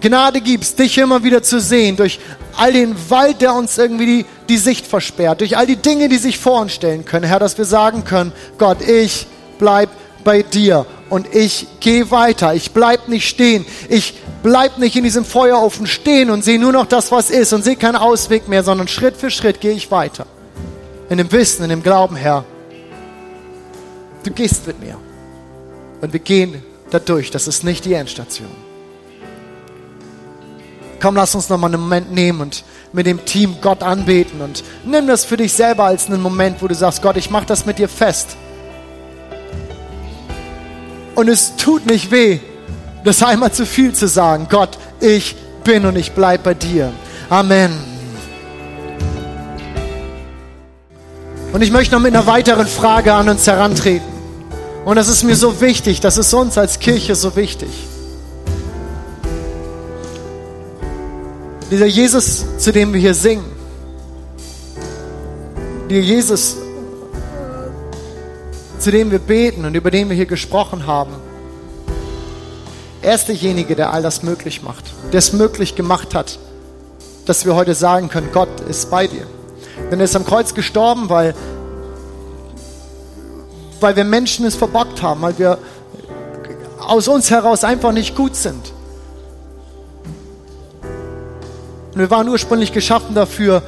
Gnade 0.00 0.40
gibst, 0.40 0.78
dich 0.78 0.98
immer 0.98 1.22
wieder 1.24 1.42
zu 1.42 1.60
sehen, 1.60 1.96
durch 1.96 2.20
all 2.56 2.72
den 2.72 2.94
Wald, 3.08 3.40
der 3.40 3.54
uns 3.54 3.78
irgendwie 3.78 4.06
die, 4.06 4.26
die 4.48 4.58
Sicht 4.58 4.86
versperrt, 4.86 5.40
durch 5.40 5.56
all 5.56 5.66
die 5.66 5.76
Dinge, 5.76 6.08
die 6.08 6.18
sich 6.18 6.38
vor 6.38 6.60
uns 6.60 6.72
stellen 6.72 7.04
können, 7.04 7.24
Herr, 7.24 7.38
dass 7.38 7.56
wir 7.58 7.64
sagen 7.64 8.04
können, 8.04 8.32
Gott, 8.58 8.82
ich 8.82 9.26
bleib 9.58 9.90
bei 10.24 10.42
dir 10.42 10.86
und 11.08 11.34
ich 11.34 11.66
gehe 11.80 12.10
weiter. 12.10 12.54
Ich 12.54 12.72
bleib 12.72 13.08
nicht 13.08 13.28
stehen. 13.28 13.64
Ich 13.88 14.14
bleib 14.42 14.78
nicht 14.78 14.96
in 14.96 15.04
diesem 15.04 15.24
Feuerofen 15.24 15.86
stehen 15.86 16.30
und 16.30 16.44
sehe 16.44 16.58
nur 16.58 16.72
noch 16.72 16.86
das, 16.86 17.12
was 17.12 17.30
ist 17.30 17.52
und 17.52 17.62
sehe 17.62 17.76
keinen 17.76 17.96
Ausweg 17.96 18.48
mehr, 18.48 18.64
sondern 18.64 18.88
Schritt 18.88 19.16
für 19.16 19.30
Schritt 19.30 19.60
gehe 19.60 19.72
ich 19.72 19.90
weiter. 19.90 20.26
In 21.08 21.18
dem 21.18 21.30
Wissen, 21.30 21.62
in 21.62 21.70
dem 21.70 21.82
Glauben, 21.82 22.16
Herr, 22.16 22.44
du 24.24 24.30
gehst 24.32 24.66
mit 24.66 24.80
mir. 24.80 24.98
Und 26.00 26.12
wir 26.12 26.20
gehen 26.20 26.62
dadurch. 26.90 27.30
Das 27.30 27.46
ist 27.46 27.62
nicht 27.62 27.84
die 27.84 27.94
Endstation. 27.94 28.65
Komm, 31.06 31.14
lass 31.14 31.36
uns 31.36 31.48
noch 31.48 31.56
mal 31.56 31.68
einen 31.68 31.80
Moment 31.80 32.12
nehmen 32.12 32.40
und 32.40 32.64
mit 32.92 33.06
dem 33.06 33.24
Team 33.24 33.58
Gott 33.60 33.84
anbeten 33.84 34.40
und 34.40 34.64
nimm 34.84 35.06
das 35.06 35.24
für 35.24 35.36
dich 35.36 35.52
selber 35.52 35.84
als 35.84 36.08
einen 36.08 36.20
Moment, 36.20 36.60
wo 36.60 36.66
du 36.66 36.74
sagst, 36.74 37.00
Gott, 37.00 37.16
ich 37.16 37.30
mache 37.30 37.46
das 37.46 37.64
mit 37.64 37.78
dir 37.78 37.88
fest. 37.88 38.36
Und 41.14 41.28
es 41.28 41.54
tut 41.54 41.86
nicht 41.86 42.10
weh, 42.10 42.40
das 43.04 43.22
einmal 43.22 43.52
zu 43.52 43.66
viel 43.66 43.92
zu 43.92 44.08
sagen. 44.08 44.48
Gott, 44.50 44.78
ich 44.98 45.36
bin 45.62 45.86
und 45.86 45.94
ich 45.94 46.10
bleibe 46.10 46.42
bei 46.42 46.54
dir. 46.54 46.92
Amen. 47.30 47.70
Und 51.52 51.62
ich 51.62 51.70
möchte 51.70 51.94
noch 51.94 52.02
mit 52.02 52.16
einer 52.16 52.26
weiteren 52.26 52.66
Frage 52.66 53.14
an 53.14 53.28
uns 53.28 53.46
herantreten. 53.46 54.12
Und 54.84 54.96
das 54.96 55.06
ist 55.06 55.22
mir 55.22 55.36
so 55.36 55.60
wichtig, 55.60 56.00
das 56.00 56.18
ist 56.18 56.34
uns 56.34 56.58
als 56.58 56.80
Kirche 56.80 57.14
so 57.14 57.36
wichtig. 57.36 57.70
Dieser 61.70 61.86
Jesus, 61.86 62.44
zu 62.58 62.72
dem 62.72 62.92
wir 62.92 63.00
hier 63.00 63.14
singen, 63.14 63.44
dieser 65.90 66.00
Jesus, 66.00 66.56
zu 68.78 68.90
dem 68.92 69.10
wir 69.10 69.18
beten 69.18 69.64
und 69.64 69.74
über 69.74 69.90
den 69.90 70.08
wir 70.08 70.14
hier 70.14 70.26
gesprochen 70.26 70.86
haben, 70.86 71.12
er 73.02 73.16
ist 73.16 73.26
derjenige, 73.26 73.74
der 73.74 73.92
all 73.92 74.02
das 74.02 74.22
möglich 74.22 74.62
macht, 74.62 74.84
der 75.12 75.18
es 75.18 75.32
möglich 75.32 75.74
gemacht 75.74 76.14
hat, 76.14 76.38
dass 77.24 77.44
wir 77.44 77.56
heute 77.56 77.74
sagen 77.74 78.08
können, 78.08 78.30
Gott 78.32 78.60
ist 78.68 78.88
bei 78.90 79.08
dir. 79.08 79.26
Denn 79.90 79.98
er 79.98 80.04
ist 80.04 80.14
am 80.14 80.24
Kreuz 80.24 80.54
gestorben, 80.54 81.08
weil, 81.08 81.34
weil 83.80 83.96
wir 83.96 84.04
Menschen 84.04 84.46
es 84.46 84.54
verbockt 84.54 85.02
haben, 85.02 85.20
weil 85.22 85.36
wir 85.38 85.58
aus 86.78 87.08
uns 87.08 87.30
heraus 87.30 87.64
einfach 87.64 87.90
nicht 87.90 88.14
gut 88.14 88.36
sind. 88.36 88.72
Und 91.96 92.02
wir 92.02 92.10
waren 92.10 92.28
ursprünglich 92.28 92.74
geschaffen 92.74 93.14
dafür, 93.14 93.62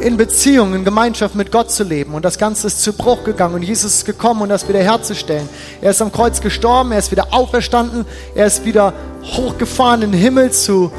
in 0.00 0.16
Beziehung, 0.16 0.72
in 0.72 0.86
Gemeinschaft 0.86 1.34
mit 1.34 1.52
Gott 1.52 1.70
zu 1.70 1.84
leben. 1.84 2.14
Und 2.14 2.24
das 2.24 2.38
Ganze 2.38 2.68
ist 2.68 2.82
zu 2.82 2.94
Bruch 2.94 3.24
gegangen 3.24 3.56
und 3.56 3.62
Jesus 3.62 3.96
ist 3.96 4.06
gekommen, 4.06 4.40
um 4.40 4.48
das 4.48 4.66
wieder 4.66 4.78
herzustellen. 4.78 5.46
Er 5.82 5.90
ist 5.90 6.00
am 6.00 6.10
Kreuz 6.10 6.40
gestorben, 6.40 6.92
er 6.92 6.98
ist 6.98 7.10
wieder 7.10 7.34
auferstanden, 7.34 8.06
er 8.34 8.46
ist 8.46 8.64
wieder 8.64 8.94
hochgefahren 9.22 10.00
in 10.00 10.12
den 10.12 10.18
Himmel 10.18 10.50
zu 10.50 10.90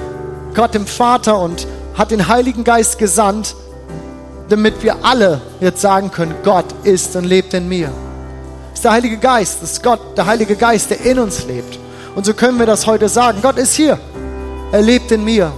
Gott 0.53 0.75
dem 0.75 0.85
Vater 0.85 1.39
und 1.39 1.65
hat 1.95 2.11
den 2.11 2.27
Heiligen 2.27 2.63
Geist 2.63 2.99
gesandt, 2.99 3.55
damit 4.49 4.83
wir 4.83 4.97
alle 5.03 5.41
jetzt 5.61 5.81
sagen 5.81 6.11
können, 6.11 6.35
Gott 6.43 6.65
ist 6.83 7.15
und 7.15 7.23
lebt 7.23 7.55
in 7.55 7.67
mir. 7.67 7.89
Das 8.69 8.75
ist 8.75 8.85
der 8.85 8.91
Heilige 8.91 9.17
Geist, 9.17 9.63
das 9.63 9.71
ist 9.71 9.81
Gott, 9.81 10.15
der 10.15 10.27
Heilige 10.27 10.55
Geist, 10.55 10.91
der 10.91 11.03
in 11.03 11.17
uns 11.17 11.47
lebt. 11.47 11.79
Und 12.13 12.27
so 12.27 12.35
können 12.35 12.59
wir 12.59 12.67
das 12.67 12.85
heute 12.85 13.09
sagen. 13.09 13.39
Gott 13.41 13.57
ist 13.57 13.73
hier. 13.73 13.97
Er 14.71 14.83
lebt 14.83 15.11
in 15.11 15.25
mir. 15.25 15.51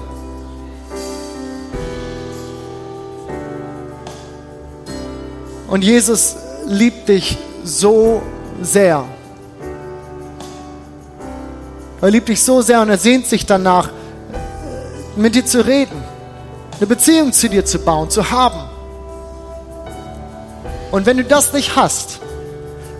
Und 5.67 5.83
Jesus 5.83 6.35
liebt 6.65 7.09
dich 7.09 7.37
so 7.63 8.21
sehr. 8.61 9.03
Er 12.01 12.11
liebt 12.11 12.29
dich 12.29 12.43
so 12.43 12.61
sehr 12.61 12.81
und 12.81 12.89
er 12.89 12.97
sehnt 12.97 13.27
sich 13.27 13.45
danach, 13.45 13.89
mit 15.15 15.35
dir 15.35 15.45
zu 15.45 15.65
reden, 15.65 16.03
eine 16.77 16.87
Beziehung 16.87 17.33
zu 17.33 17.49
dir 17.49 17.65
zu 17.65 17.79
bauen, 17.79 18.09
zu 18.09 18.29
haben. 18.29 18.59
Und 20.91 21.05
wenn 21.05 21.17
du 21.17 21.23
das 21.23 21.53
nicht 21.53 21.75
hast, 21.75 22.19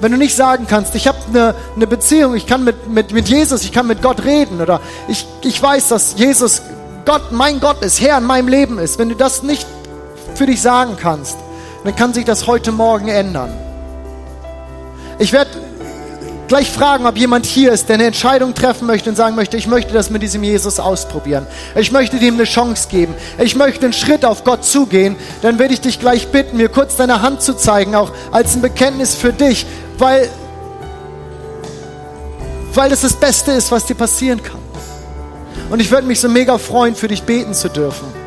wenn 0.01 0.11
du 0.11 0.17
nicht 0.17 0.35
sagen 0.35 0.65
kannst, 0.67 0.95
ich 0.95 1.07
habe 1.07 1.17
eine, 1.29 1.55
eine 1.75 1.87
Beziehung, 1.87 2.35
ich 2.35 2.47
kann 2.47 2.63
mit, 2.63 2.89
mit, 2.89 3.11
mit 3.11 3.29
Jesus, 3.29 3.63
ich 3.63 3.71
kann 3.71 3.87
mit 3.87 4.01
Gott 4.01 4.23
reden 4.23 4.61
oder 4.61 4.81
ich, 5.07 5.25
ich 5.41 5.61
weiß, 5.61 5.89
dass 5.89 6.15
Jesus 6.17 6.63
Gott, 7.05 7.31
mein 7.31 7.59
Gott 7.59 7.83
ist, 7.83 8.01
Herr 8.01 8.17
in 8.17 8.25
meinem 8.25 8.47
Leben 8.47 8.79
ist, 8.79 8.99
wenn 8.99 9.09
du 9.09 9.15
das 9.15 9.43
nicht 9.43 9.65
für 10.35 10.45
dich 10.45 10.61
sagen 10.61 10.97
kannst, 10.99 11.37
dann 11.87 11.95
kann 11.95 12.13
sich 12.13 12.25
das 12.25 12.47
heute 12.47 12.73
Morgen 12.73 13.07
ändern. 13.07 13.49
Ich 15.19 15.31
werde 15.31 15.51
gleich 16.49 16.69
fragen, 16.69 17.05
ob 17.05 17.15
jemand 17.15 17.45
hier 17.45 17.71
ist, 17.71 17.87
der 17.87 17.93
eine 17.93 18.07
Entscheidung 18.07 18.53
treffen 18.53 18.87
möchte 18.87 19.09
und 19.09 19.15
sagen 19.15 19.37
möchte, 19.37 19.55
ich 19.55 19.67
möchte 19.67 19.93
das 19.93 20.09
mit 20.09 20.21
diesem 20.21 20.43
Jesus 20.43 20.81
ausprobieren. 20.81 21.47
Ich 21.75 21.93
möchte 21.93 22.17
dem 22.17 22.33
eine 22.33 22.43
Chance 22.43 22.89
geben. 22.89 23.15
Ich 23.39 23.55
möchte 23.55 23.85
einen 23.85 23.93
Schritt 23.93 24.25
auf 24.25 24.43
Gott 24.43 24.65
zugehen. 24.65 25.15
Dann 25.41 25.59
werde 25.59 25.73
ich 25.73 25.79
dich 25.79 25.97
gleich 25.97 26.27
bitten, 26.27 26.57
mir 26.57 26.67
kurz 26.67 26.97
deine 26.97 27.21
Hand 27.21 27.41
zu 27.41 27.53
zeigen, 27.53 27.95
auch 27.95 28.11
als 28.33 28.53
ein 28.53 28.61
Bekenntnis 28.61 29.15
für 29.15 29.31
dich, 29.31 29.65
weil, 29.97 30.27
weil 32.73 32.89
das 32.89 32.99
das 32.99 33.13
Beste 33.13 33.53
ist, 33.53 33.71
was 33.71 33.85
dir 33.85 33.95
passieren 33.95 34.43
kann. 34.43 34.59
Und 35.69 35.79
ich 35.79 35.89
würde 35.89 36.05
mich 36.05 36.19
so 36.19 36.27
mega 36.27 36.57
freuen, 36.57 36.95
für 36.95 37.07
dich 37.07 37.23
beten 37.23 37.53
zu 37.53 37.69
dürfen. 37.69 38.26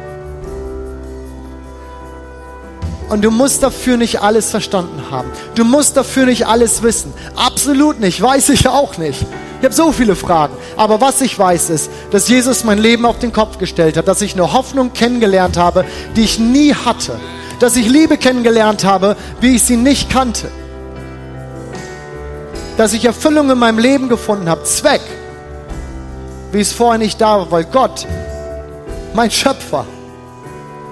Und 3.10 3.22
du 3.22 3.32
musst 3.32 3.64
dafür 3.64 3.96
nicht 3.96 4.22
alles 4.22 4.50
verstanden 4.50 5.10
haben. 5.10 5.32
Du 5.56 5.64
musst 5.64 5.96
dafür 5.96 6.26
nicht 6.26 6.46
alles 6.46 6.84
wissen. 6.84 7.12
Absolut 7.34 7.98
nicht. 7.98 8.22
Weiß 8.22 8.48
ich 8.50 8.68
auch 8.68 8.98
nicht. 8.98 9.26
Ich 9.58 9.64
habe 9.64 9.74
so 9.74 9.90
viele 9.90 10.14
Fragen. 10.14 10.56
Aber 10.76 11.00
was 11.00 11.20
ich 11.20 11.36
weiß 11.36 11.70
ist, 11.70 11.90
dass 12.12 12.28
Jesus 12.28 12.62
mein 12.62 12.78
Leben 12.78 13.04
auf 13.04 13.18
den 13.18 13.32
Kopf 13.32 13.58
gestellt 13.58 13.96
hat, 13.96 14.06
dass 14.06 14.22
ich 14.22 14.34
eine 14.34 14.52
Hoffnung 14.52 14.92
kennengelernt 14.92 15.56
habe, 15.56 15.84
die 16.14 16.22
ich 16.22 16.38
nie 16.38 16.72
hatte. 16.72 17.18
Dass 17.58 17.74
ich 17.74 17.88
Liebe 17.88 18.16
kennengelernt 18.16 18.84
habe, 18.84 19.16
wie 19.40 19.56
ich 19.56 19.64
sie 19.64 19.76
nicht 19.76 20.08
kannte. 20.08 20.48
Dass 22.76 22.92
ich 22.92 23.04
Erfüllung 23.04 23.50
in 23.50 23.58
meinem 23.58 23.80
Leben 23.80 24.08
gefunden 24.08 24.48
habe. 24.48 24.62
Zweck. 24.62 25.02
Wie 26.52 26.60
es 26.60 26.72
vorher 26.72 26.98
nicht 26.98 27.20
da 27.20 27.38
war, 27.38 27.50
weil 27.50 27.64
Gott, 27.64 28.06
mein 29.14 29.32
Schöpfer, 29.32 29.84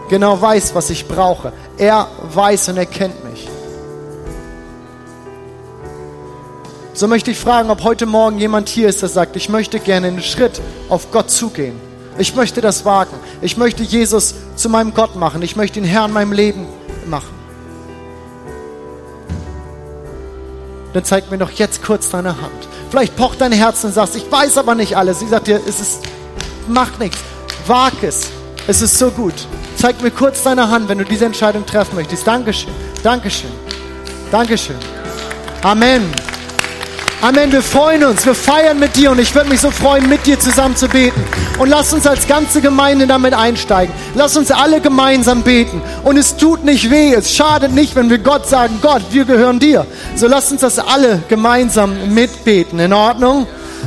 genau 0.09 0.41
weiß, 0.41 0.75
was 0.75 0.91
ich 0.91 1.07
brauche. 1.07 1.53
Er 1.77 2.09
weiß 2.35 2.71
und 2.71 2.77
er 2.77 2.87
kennt 2.87 3.25
mich. 3.25 3.49
So 6.95 7.07
möchte 7.07 7.31
ich 7.31 7.39
fragen, 7.39 7.71
ob 7.71 7.85
heute 7.85 8.07
Morgen 8.07 8.39
jemand 8.39 8.69
hier 8.69 8.89
ist, 8.89 9.03
der 9.03 9.09
sagt, 9.09 9.37
ich 9.37 9.49
möchte 9.49 9.79
gerne 9.79 10.09
einen 10.09 10.23
Schritt 10.23 10.61
auf 10.89 11.11
Gott 11.13 11.31
zugehen. 11.31 11.79
Ich 12.19 12.35
möchte 12.35 12.61
das 12.61 12.85
wagen. 12.85 13.15
Ich 13.41 13.57
möchte 13.57 13.85
Jesus 13.85 14.35
zu 14.57 14.69
meinem 14.69 14.93
Gott 14.93 15.15
machen. 15.15 15.43
Ich 15.43 15.55
möchte 15.55 15.79
ihn 15.79 15.85
Herr 15.85 16.07
in 16.07 16.13
meinem 16.13 16.33
Leben 16.33 16.67
machen. 17.07 17.39
dann 20.93 21.05
zeig 21.05 21.31
mir 21.31 21.39
doch 21.39 21.51
jetzt 21.51 21.83
kurz 21.85 22.11
deine 22.11 22.41
Hand. 22.41 22.69
Vielleicht 22.91 23.17
pocht 23.17 23.41
dein 23.41 23.53
Herz 23.53 23.85
und 23.85 23.93
sagst, 23.93 24.17
ich 24.17 24.31
weiß 24.31 24.59
aber 24.59 24.75
nicht 24.75 24.97
alles. 24.97 25.21
Sie 25.21 25.29
sagt 25.29 25.47
dir, 25.47 25.61
es 25.67 25.81
ist, 25.81 26.01
mach 26.67 26.99
nichts, 26.99 27.19
wag 27.67 27.93
es. 28.03 28.31
Es 28.67 28.83
ist 28.83 28.99
so 28.99 29.11
gut. 29.11 29.35
Zeig 29.79 30.03
mir 30.03 30.11
kurz 30.11 30.43
deine 30.43 30.69
Hand, 30.71 30.89
wenn 30.89 30.99
du 30.99 31.05
diese 31.05 31.25
Entscheidung 31.25 31.65
treffen 31.65 31.95
möchtest. 31.95 32.27
Dankeschön, 32.27 32.73
Dankeschön, 33.05 33.51
Dankeschön. 34.33 34.77
Amen. 35.63 36.03
Amen. 37.21 37.51
Wir 37.53 37.63
freuen 37.63 38.05
uns, 38.05 38.27
wir 38.27 38.35
feiern 38.35 38.81
mit 38.81 38.97
dir 38.97 39.13
und 39.13 39.21
ich 39.21 39.33
würde 39.35 39.49
mich 39.49 39.61
so 39.61 39.71
freuen, 39.71 40.09
mit 40.09 40.27
dir 40.27 40.39
zusammen 40.39 40.75
zu 40.77 40.89
beten. 40.89 41.25
Und 41.59 41.69
lass 41.69 41.93
uns 41.93 42.07
als 42.09 42.27
ganze 42.27 42.61
Gemeinde 42.61 43.07
damit 43.07 43.35
einsteigen. 43.35 43.95
Lass 44.15 44.37
uns 44.37 44.51
alle 44.51 44.81
gemeinsam 44.81 45.43
beten. 45.43 45.81
Und 46.03 46.17
es 46.17 46.37
tut 46.37 46.65
nicht 46.65 46.91
weh, 46.91 47.15
es 47.15 47.35
schadet 47.35 47.73
nicht, 47.73 47.95
wenn 47.95 48.11
wir 48.11 48.19
Gott 48.19 48.49
sagen, 48.49 48.79
Gott, 48.83 49.03
wir 49.11 49.25
gehören 49.25 49.61
dir. 49.61 49.87
So 50.17 50.27
lass 50.27 50.51
uns 50.51 50.61
das 50.61 50.81
alle 50.81 51.23
gemeinsam 51.29 52.15
mitbeten. 52.15 52.81
In 52.81 52.93
Ordnung? 52.93 53.47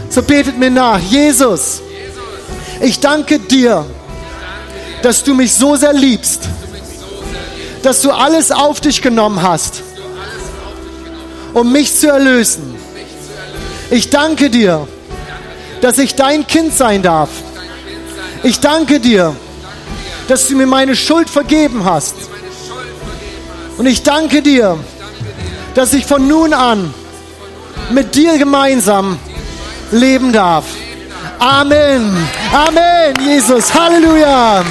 So 0.10 0.22
betet 0.22 0.58
mir 0.58 0.72
nach. 0.72 1.00
Jesus, 1.00 1.82
ich 2.82 3.00
danke 3.00 3.40
dir, 3.40 3.86
dass 5.02 5.24
du 5.24 5.34
mich 5.34 5.54
so 5.54 5.76
sehr 5.76 5.94
liebst, 5.94 6.42
dass 7.84 8.02
du 8.02 8.12
alles 8.12 8.52
auf 8.52 8.82
dich 8.82 9.02
genommen 9.02 9.42
hast, 9.42 9.82
um 11.54 11.72
mich 11.72 11.98
zu 11.98 12.08
erlösen. 12.08 12.76
Ich 13.90 14.10
danke 14.10 14.50
dir, 14.50 14.88
dass 15.82 15.98
ich 15.98 16.16
dein 16.16 16.48
Kind 16.48 16.76
sein 16.76 17.02
darf. 17.02 17.30
Ich 18.44 18.60
danke 18.60 19.00
dir, 19.00 19.36
dass 20.28 20.48
du 20.48 20.56
mir 20.56 20.68
meine 20.68 20.96
Schuld 20.96 21.30
vergeben 21.30 21.84
hast. 21.84 22.16
Und 23.78 23.86
ich 23.86 24.04
danke 24.04 24.42
dir, 24.42 24.78
dass 25.74 25.94
ich 25.94 26.06
von 26.06 26.28
nun 26.28 26.54
an 26.54 26.94
mit 27.90 28.16
dir 28.16 28.38
gemeinsam 28.38 29.18
leben 29.92 30.32
darf. 30.32 30.66
Amen. 31.40 32.16
Amen, 32.54 33.16
Jesus. 33.26 33.74
Halleluja. 33.74 34.64